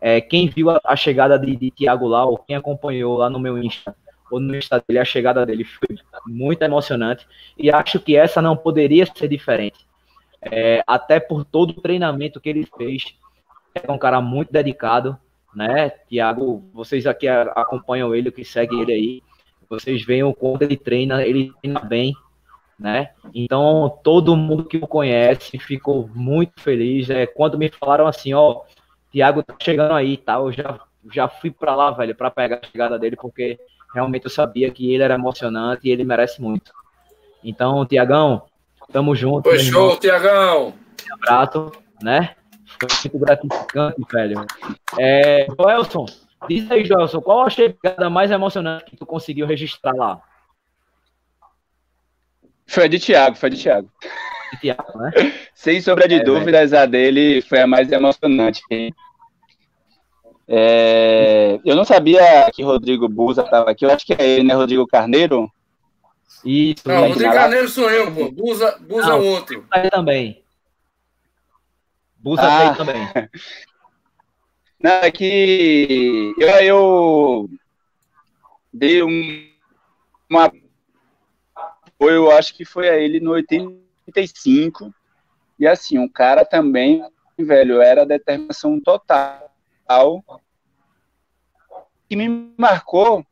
[0.00, 3.38] É, quem viu a, a chegada de, de Thiago lá, ou quem acompanhou lá no
[3.38, 3.94] meu Insta,
[4.30, 7.26] ou no Insta dele, a chegada dele foi muito emocionante.
[7.58, 9.86] E acho que essa não poderia ser diferente.
[10.40, 13.14] É, até por todo o treinamento que ele fez.
[13.74, 15.16] É um cara muito dedicado,
[15.54, 15.90] né?
[16.08, 19.22] Thiago, vocês aqui acompanham ele, que segue ele aí.
[19.68, 22.14] Vocês veem o quanto ele treina, ele treina bem,
[22.78, 23.10] né?
[23.34, 27.08] Então, todo mundo que o conhece ficou muito feliz.
[27.10, 28.62] É, quando me falaram assim, ó,
[29.12, 30.34] Thiago tá chegando aí, tá?
[30.34, 30.80] Eu já,
[31.12, 33.58] já fui para lá, velho, para pegar a chegada dele, porque
[33.94, 36.72] realmente eu sabia que ele era emocionante e ele merece muito.
[37.42, 38.42] Então, Tiagão,
[38.92, 39.48] tamo junto.
[39.48, 40.74] Foi show, Tiagão!
[41.10, 41.72] Um abraço,
[42.02, 42.34] né?
[42.78, 44.46] Foi muito gratificante, velho.
[44.98, 46.06] É, Joelson,
[46.48, 50.20] diz aí, Joelson, qual a chegada mais emocionante que tu conseguiu registrar lá?
[52.66, 53.90] Foi de Thiago, foi de Thiago.
[54.52, 55.10] De Thiago, né?
[55.54, 56.82] Sem sombra de é, dúvidas, velho.
[56.82, 58.62] a dele foi a mais emocionante.
[60.46, 63.84] É, eu não sabia que Rodrigo Buza estava aqui.
[63.84, 64.54] Eu acho que é ele, né?
[64.54, 65.50] Rodrigo Carneiro.
[66.44, 66.82] Isso.
[66.86, 68.30] Não, Rodrigo Carneiro sou eu, pô.
[68.30, 69.66] Buza, Buza é o outro.
[69.70, 70.42] Aí também.
[72.20, 72.74] Buza ah.
[72.74, 73.08] também.
[74.82, 77.50] Não, é que eu, eu
[78.72, 79.50] dei um,
[80.28, 80.50] uma
[82.00, 84.94] eu acho que foi a ele no 85.
[85.58, 87.04] E assim, um cara também,
[87.38, 89.50] velho, era determinação total.
[92.08, 93.24] Que me marcou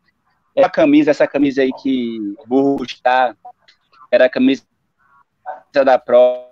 [0.54, 3.34] é a camisa, essa camisa aí que burro está,
[4.10, 4.64] era a camisa
[5.72, 6.48] da prova,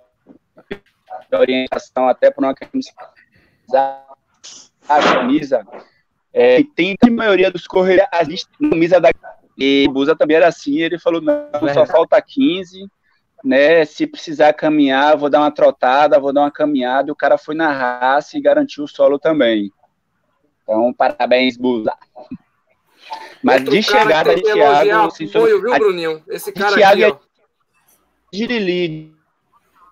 [1.29, 2.91] de orientação, até por uma camisa.
[4.87, 5.65] A camisa
[6.33, 9.11] é, tem a maioria dos corredores, a camisa da
[9.57, 12.87] e Busa também era assim, ele falou, não, só falta 15,
[13.43, 17.39] né, se precisar caminhar, vou dar uma trotada, vou dar uma caminhada, e o cara
[17.39, 19.71] foi na raça e garantiu o solo também.
[20.61, 21.91] Então, parabéns, Busa.
[23.41, 25.07] Mas Outro de chegada de Thiago...
[25.07, 26.23] Assim, apoio, viu, Bruninho?
[26.27, 27.27] Esse cara Thiago aqui, ó.
[28.31, 29.15] Girili,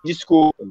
[0.04, 0.64] desculpa.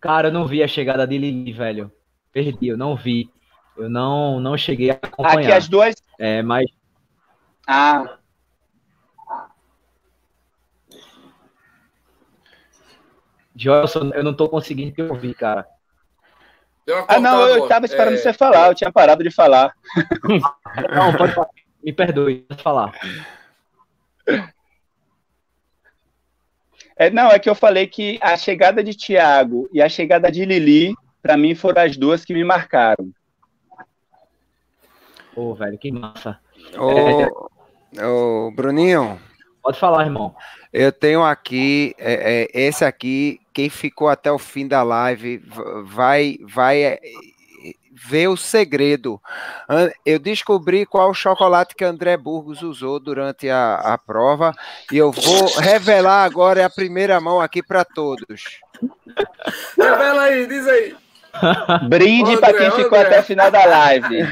[0.00, 1.92] Cara, eu não vi a chegada de Lili, velho.
[2.32, 3.30] Perdi, eu não vi.
[3.76, 5.40] Eu não, não cheguei a acompanhar.
[5.40, 5.94] Aqui as duas.
[6.18, 6.70] É, mas.
[7.66, 8.16] Ah.
[13.54, 15.66] Joelson, eu não tô conseguindo te ouvir, cara.
[17.06, 18.16] Ah, não, eu tava esperando é...
[18.16, 19.72] você falar, eu tinha parado de falar.
[20.92, 21.48] Não, pode falar.
[21.84, 22.92] Me perdoe, pode falar.
[27.00, 30.44] É, não, é que eu falei que a chegada de Thiago e a chegada de
[30.44, 33.10] Lili, para mim, foram as duas que me marcaram.
[35.34, 36.38] Pô, velho, que massa.
[36.78, 37.48] Ô,
[38.04, 39.18] ô, Bruninho.
[39.62, 40.36] Pode falar, irmão.
[40.70, 45.42] Eu tenho aqui, é, é, esse aqui, quem ficou até o fim da live
[45.84, 46.98] vai, vai
[48.06, 49.20] ver o segredo.
[50.04, 54.52] Eu descobri qual chocolate que André Burgos usou durante a, a prova
[54.90, 58.60] e eu vou revelar agora a primeira mão aqui para todos.
[59.76, 60.96] Revela aí, diz aí.
[61.88, 64.22] Brinde para quem ficou até o final da live.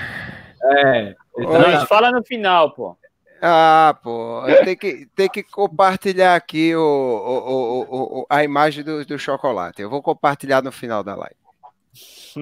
[0.62, 1.14] É.
[1.36, 2.96] Não, fala no final, pô.
[3.40, 9.04] Ah, pô, tem que, tem que compartilhar aqui o, o, o, o, a imagem do,
[9.04, 9.80] do chocolate.
[9.80, 11.36] Eu vou compartilhar no final da live.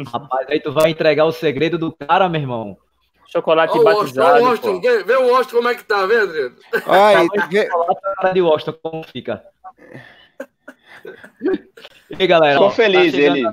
[0.06, 2.76] Rapaz, aí tu vai entregar o segredo do cara, meu irmão.
[3.28, 4.44] Chocolate oh, batizado.
[4.44, 6.56] Ô, Washington, vê o Washington como é que tá, vê, Adriano?
[6.86, 7.66] Aí, vê...
[7.66, 9.44] Chocolate de Washington, como fica?
[12.10, 12.58] E aí, galera?
[12.58, 13.44] Tô feliz, tá ele.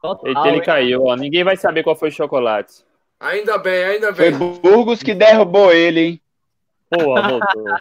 [0.00, 0.62] Total, ele hein?
[0.62, 1.16] caiu, ó.
[1.16, 2.84] Ninguém vai saber qual foi o chocolate.
[3.20, 4.38] Ainda bem, ainda Foi bem.
[4.38, 6.20] Burgos que derrubou ele, hein?
[6.90, 7.64] Porra, voltou.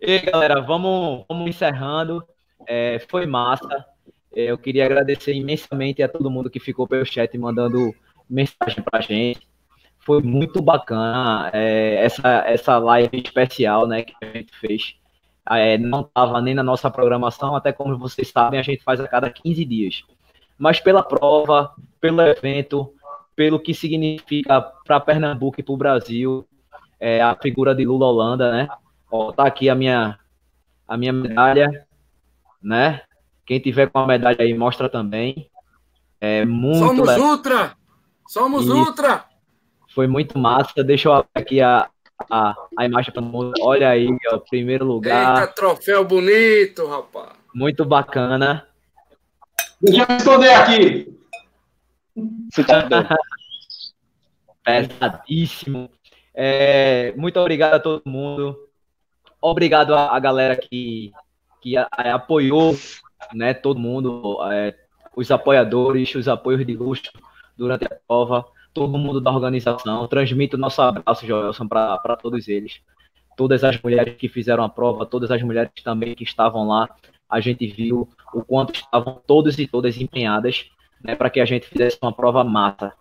[0.00, 2.26] E aí, galera, vamos, vamos encerrando.
[2.66, 3.84] É, foi massa.
[4.36, 7.94] É, eu queria agradecer imensamente a todo mundo que ficou pelo chat mandando
[8.28, 9.48] mensagem pra gente.
[9.98, 14.94] Foi muito bacana é, essa, essa live especial né, que a gente fez.
[15.48, 19.08] É, não estava nem na nossa programação, até como vocês sabem, a gente faz a
[19.08, 20.02] cada 15 dias.
[20.58, 22.92] Mas pela prova, pelo evento,
[23.34, 26.46] pelo que significa para Pernambuco e para o Brasil,
[27.00, 28.68] é, a figura de Lula Holanda, né?
[29.10, 30.18] Ó, tá aqui a minha,
[30.86, 31.86] a minha medalha,
[32.62, 33.00] né?
[33.46, 35.48] Quem tiver com a medalha aí, mostra também.
[36.20, 37.26] É muito Somos legal.
[37.30, 37.76] Ultra!
[38.28, 38.76] Somos Isso.
[38.76, 39.24] Ultra!
[39.94, 40.82] Foi muito massa.
[40.82, 41.88] Deixa eu abrir aqui a,
[42.30, 43.52] a, a imagem para mundo.
[43.60, 45.40] Olha aí, ó, primeiro lugar.
[45.42, 47.30] Eita, troféu bonito, rapaz.
[47.54, 48.66] Muito bacana.
[49.80, 51.16] Deixa eu me esconder aqui.
[52.66, 53.16] Tá.
[54.64, 55.88] Pesadíssimo.
[56.34, 58.58] É, muito obrigado a todo mundo.
[59.40, 61.12] Obrigado a, a galera que,
[61.60, 62.76] que a- a- apoiou,
[63.34, 63.54] né?
[63.54, 64.74] Todo mundo, é,
[65.14, 67.10] os apoiadores, os apoios de luxo
[67.56, 70.06] durante a prova, todo mundo da organização.
[70.06, 72.80] Transmito nosso abraço, Joelson, para todos eles.
[73.36, 76.88] Todas as mulheres que fizeram a prova, todas as mulheres também que estavam lá,
[77.28, 80.70] a gente viu o quanto estavam todos e todas empenhadas
[81.02, 82.92] né, para que a gente fizesse uma prova massa.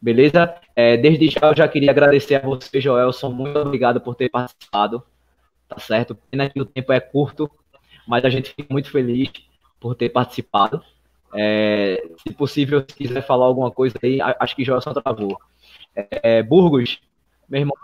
[0.00, 0.54] Beleza?
[0.74, 3.30] É, desde já eu já queria agradecer a você, Joelson.
[3.30, 5.02] Muito obrigado por ter participado.
[5.68, 6.14] Tá certo?
[6.30, 7.50] Pena que o tempo é curto,
[8.06, 9.30] mas a gente fica muito feliz
[9.82, 10.80] por ter participado.
[11.34, 15.36] É, se possível, se quiser falar alguma coisa aí, acho que Joelson travou.
[15.94, 17.00] É, Burgos,
[17.48, 17.76] meu irmão.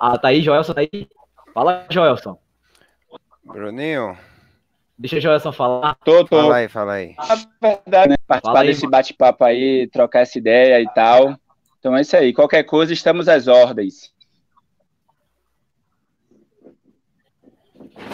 [0.00, 1.08] Ah, tá aí, Joelson, tá aí?
[1.54, 2.36] Fala, Joelson.
[3.44, 4.18] Bruninho,
[4.98, 5.96] Deixa o Joelson falar.
[6.04, 6.36] Tô, tô.
[6.36, 7.14] fala aí, fala aí.
[7.60, 8.16] Na verdade, né?
[8.26, 11.36] Fala Participar aí, desse bate-papo aí, trocar essa ideia e tal.
[11.78, 12.32] Então é isso aí.
[12.32, 14.14] Qualquer coisa, estamos às ordens.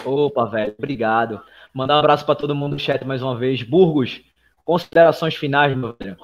[0.05, 1.43] Opa, velho, obrigado.
[1.73, 3.63] Mandar um abraço para todo mundo no chat mais uma vez.
[3.63, 4.21] Burgos,
[4.65, 6.17] considerações finais, meu velho.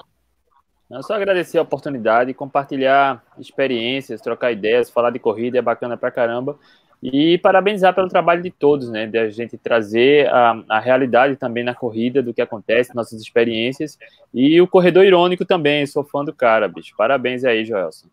[0.88, 6.10] Não, só agradecer a oportunidade, compartilhar experiências, trocar ideias, falar de corrida é bacana pra
[6.10, 6.58] caramba.
[7.02, 9.06] E parabenizar pelo trabalho de todos, né?
[9.06, 13.98] De a gente trazer a, a realidade também na corrida, do que acontece, nossas experiências.
[14.32, 16.94] E o corredor irônico também, sou fã do cara, bicho.
[16.96, 18.08] Parabéns aí, Joelson.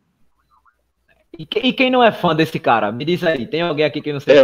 [1.37, 2.91] E, que- e quem não é fã desse cara?
[2.91, 4.35] Me diz aí, tem alguém aqui que não sei?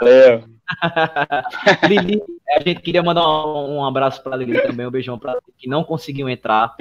[0.00, 0.44] Valeu.
[1.88, 2.22] Lili,
[2.56, 5.84] a gente queria mandar um, um abraço para Lili também, um beijão para que não
[5.84, 6.74] conseguiu entrar.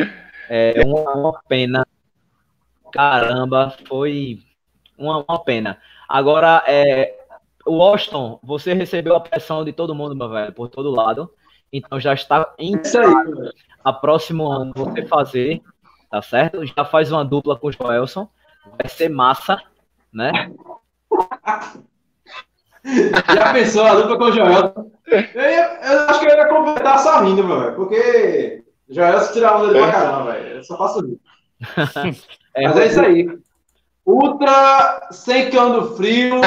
[0.49, 1.85] É uma, uma pena.
[2.91, 4.39] Caramba, foi
[4.97, 5.77] uma, uma pena.
[6.07, 7.15] Agora, é,
[7.65, 11.29] Washington, você recebeu a pressão de todo mundo, meu velho, por todo lado.
[11.71, 13.07] Então já está em Isso aí,
[13.83, 15.61] a próximo ano você fazer,
[16.09, 16.63] tá certo?
[16.65, 18.29] Já faz uma dupla com o Joelson.
[18.65, 19.61] Vai ser massa,
[20.11, 20.51] né?
[22.83, 24.91] Já pensou a dupla com o Joel?
[25.05, 27.75] Eu, eu acho que eu ia completar só rindo, meu velho.
[27.75, 30.55] Porque Joel se tira onda dele pra caramba, velho.
[30.57, 31.19] Eu só faço rir.
[32.55, 33.39] É, Mas é isso aí.
[34.05, 36.39] Ultra 100 km do frio.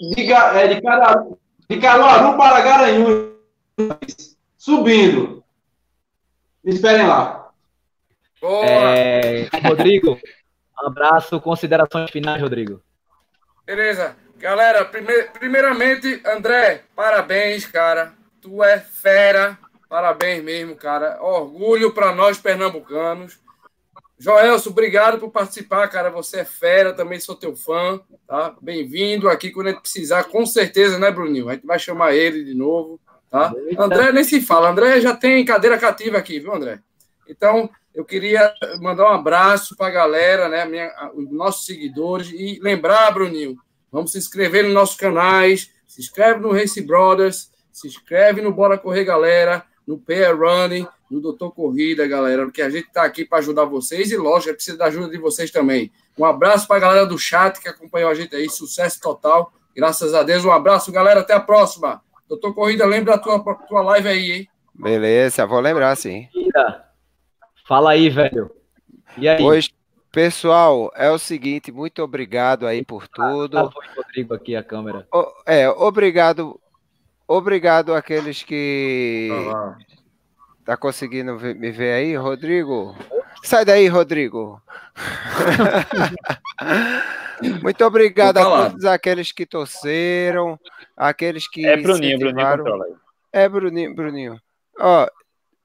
[0.00, 1.38] De, é, de, Caruaru,
[1.68, 4.38] de Caruaru para Garanhuns.
[4.56, 5.44] Subindo.
[6.64, 7.50] Me esperem lá.
[8.42, 10.18] É, Rodrigo,
[10.82, 12.82] um abraço, considerações finais, Rodrigo.
[13.64, 14.16] Beleza.
[14.38, 18.12] Galera, prime- primeiramente, André, parabéns, cara.
[18.40, 19.56] Tu é fera.
[19.88, 21.22] Parabéns mesmo, cara.
[21.22, 23.38] Orgulho para nós pernambucanos.
[24.18, 26.10] Joelson, obrigado por participar, cara.
[26.10, 28.54] Você é fera, também sou teu fã, tá?
[28.60, 31.48] Bem-vindo aqui quando a gente precisar, com certeza, né, Bruninho?
[31.48, 33.00] A gente vai chamar ele de novo,
[33.30, 33.52] tá?
[33.78, 34.70] André nem se fala.
[34.70, 36.78] André já tem cadeira cativa aqui, viu, André?
[37.28, 42.58] Então, eu queria mandar um abraço para a galera, né, minha, os nossos seguidores e
[42.62, 43.56] lembrar, Bruninho,
[43.90, 48.78] vamos se inscrever nos nossos canais, se inscreve no Race Brothers, se inscreve no Bora
[48.78, 53.38] Correr Galera, no PR Running, no Doutor Corrida, galera, porque a gente está aqui para
[53.38, 55.92] ajudar vocês e, lógico, precisa da ajuda de vocês também.
[56.16, 60.14] Um abraço para a galera do chat que acompanhou a gente aí, sucesso total, graças
[60.14, 60.44] a Deus.
[60.44, 62.00] Um abraço, galera, até a próxima.
[62.28, 64.48] Doutor Corrida, lembra a tua, tua live aí, hein?
[64.74, 66.28] Beleza, vou lembrar sim.
[67.66, 68.50] Fala aí, velho.
[69.16, 69.38] E aí?
[69.38, 69.70] Pois,
[70.10, 73.50] pessoal, é o seguinte, muito obrigado aí por tudo.
[73.50, 75.06] Travou o Rodrigo aqui a câmera.
[75.12, 76.60] O- É, obrigado,
[77.26, 79.28] obrigado àqueles que
[80.64, 82.94] tá conseguindo ver- me ver aí, Rodrigo.
[83.42, 84.60] Sai daí, Rodrigo.
[87.62, 90.58] Muito obrigado a todos aqueles que torceram,
[90.96, 92.64] aqueles que É Bruninho, Bruninho incentivaram.
[92.64, 92.92] controla aí.
[93.32, 94.40] É, Bruninho, Bruninho.
[94.78, 95.08] Ó,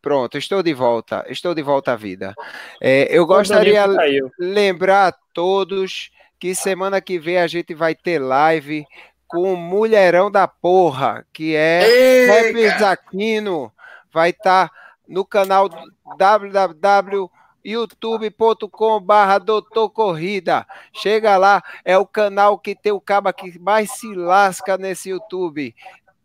[0.01, 1.25] Pronto, estou de volta.
[1.27, 2.33] Estou de volta à vida.
[2.81, 8.19] É, eu gostaria de lembrar a todos que semana que vem a gente vai ter
[8.19, 8.85] live
[9.27, 11.81] com o Mulherão da Porra, que é
[12.27, 13.71] Pepe Zaquino.
[14.13, 14.75] Vai estar tá
[15.07, 15.69] no canal
[16.17, 17.29] www
[17.67, 23.91] youtube.com barra doutor corrida chega lá, é o canal que tem o caba que mais
[23.91, 25.75] se lasca nesse YouTube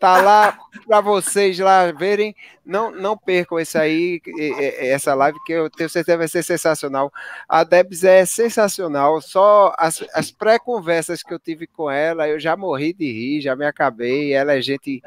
[0.02, 2.34] Tá lá para vocês lá verem.
[2.66, 4.20] Não, não percam esse aí,
[4.80, 7.12] essa live, que eu tenho certeza vai ser sensacional.
[7.48, 9.20] A Debs é sensacional.
[9.20, 13.54] Só as, as pré-conversas que eu tive com ela, eu já morri de rir, já
[13.54, 14.32] me acabei.
[14.32, 15.00] Ela é gente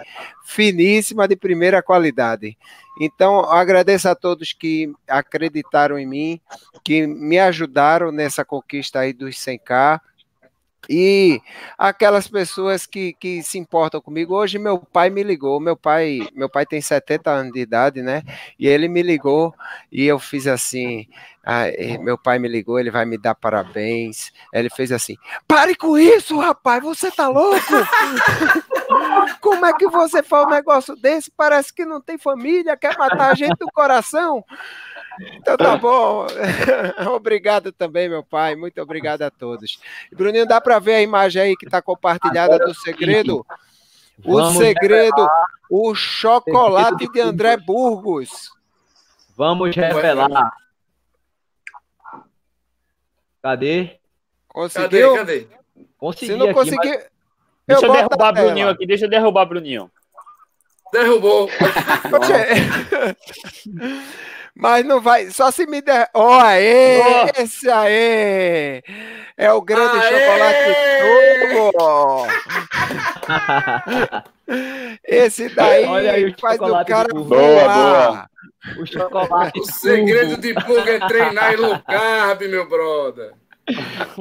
[0.45, 2.57] finíssima, de primeira qualidade.
[2.97, 6.41] Então, agradeço a todos que acreditaram em mim,
[6.85, 9.99] que me ajudaram nessa conquista aí dos 100K.
[10.89, 11.41] E
[11.77, 16.49] aquelas pessoas que, que se importam comigo, hoje meu pai me ligou, meu pai, meu
[16.49, 18.23] pai tem 70 anos de idade, né?
[18.59, 19.53] E ele me ligou
[19.91, 21.07] e eu fiz assim,
[21.47, 21.65] ah,
[22.01, 24.33] meu pai me ligou, ele vai me dar parabéns.
[24.51, 25.15] Ele fez assim:
[25.47, 27.61] "Pare com isso, rapaz, você tá louco?
[29.41, 31.29] Como é que você faz um negócio desse?
[31.29, 34.43] Parece que não tem família, quer matar a gente do coração?"
[35.35, 36.27] Então tá bom.
[37.15, 38.55] obrigado também, meu pai.
[38.55, 39.79] Muito obrigado a todos.
[40.11, 43.45] Bruninho, dá para ver a imagem aí que está compartilhada do segredo?
[44.23, 45.47] O Vamos segredo, revelar.
[45.69, 48.51] o chocolate de André Burgos.
[49.35, 50.51] Vamos revelar.
[53.41, 53.99] Cadê?
[54.47, 55.15] Conseguiu?
[55.15, 55.41] Cadê?
[55.41, 55.55] Cadê?
[55.97, 56.97] Consegui Se não conseguir.
[56.97, 57.15] Mas...
[57.67, 59.91] Deixa eu, eu derrubar Bruninho aqui, deixa eu derrubar Bruninho.
[60.93, 61.49] Derrubou.
[64.56, 66.10] Mas não vai, só se me der.
[66.14, 67.41] Ó, oh, aê, oh.
[67.41, 68.82] esse aí
[69.36, 70.11] é o grande aê.
[70.30, 70.65] chocolate
[71.52, 72.27] tubo.
[75.03, 78.30] esse daí Olha aí, faz o cara boa, boa.
[78.80, 79.60] O chocolate.
[79.60, 83.34] O segredo de pulga é treinar em low carb, meu brother.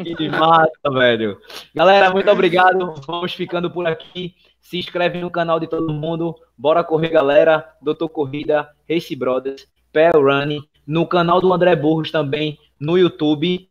[0.02, 1.38] Que massa, velho.
[1.72, 2.94] Galera, muito obrigado.
[3.06, 4.34] Vamos ficando por aqui.
[4.60, 6.34] Se inscreve no canal de todo mundo.
[6.58, 7.72] Bora correr, galera.
[7.80, 9.68] Doutor Corrida, Race Brothers.
[9.94, 13.70] Pé Running, no canal do André Burros também, no YouTube.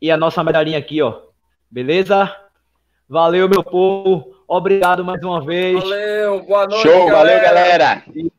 [0.00, 1.20] E a nossa medalhinha aqui, ó.
[1.70, 2.34] Beleza?
[3.06, 4.34] Valeu, meu povo.
[4.48, 5.78] Obrigado mais uma vez.
[5.78, 6.82] Valeu, boa noite.
[6.82, 7.16] Show, galera.
[7.16, 8.02] valeu, galera.
[8.14, 8.32] E,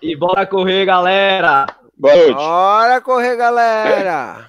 [0.00, 1.66] e bora correr, galera.
[1.98, 2.34] Boa noite.
[2.34, 4.46] Bora correr, galera.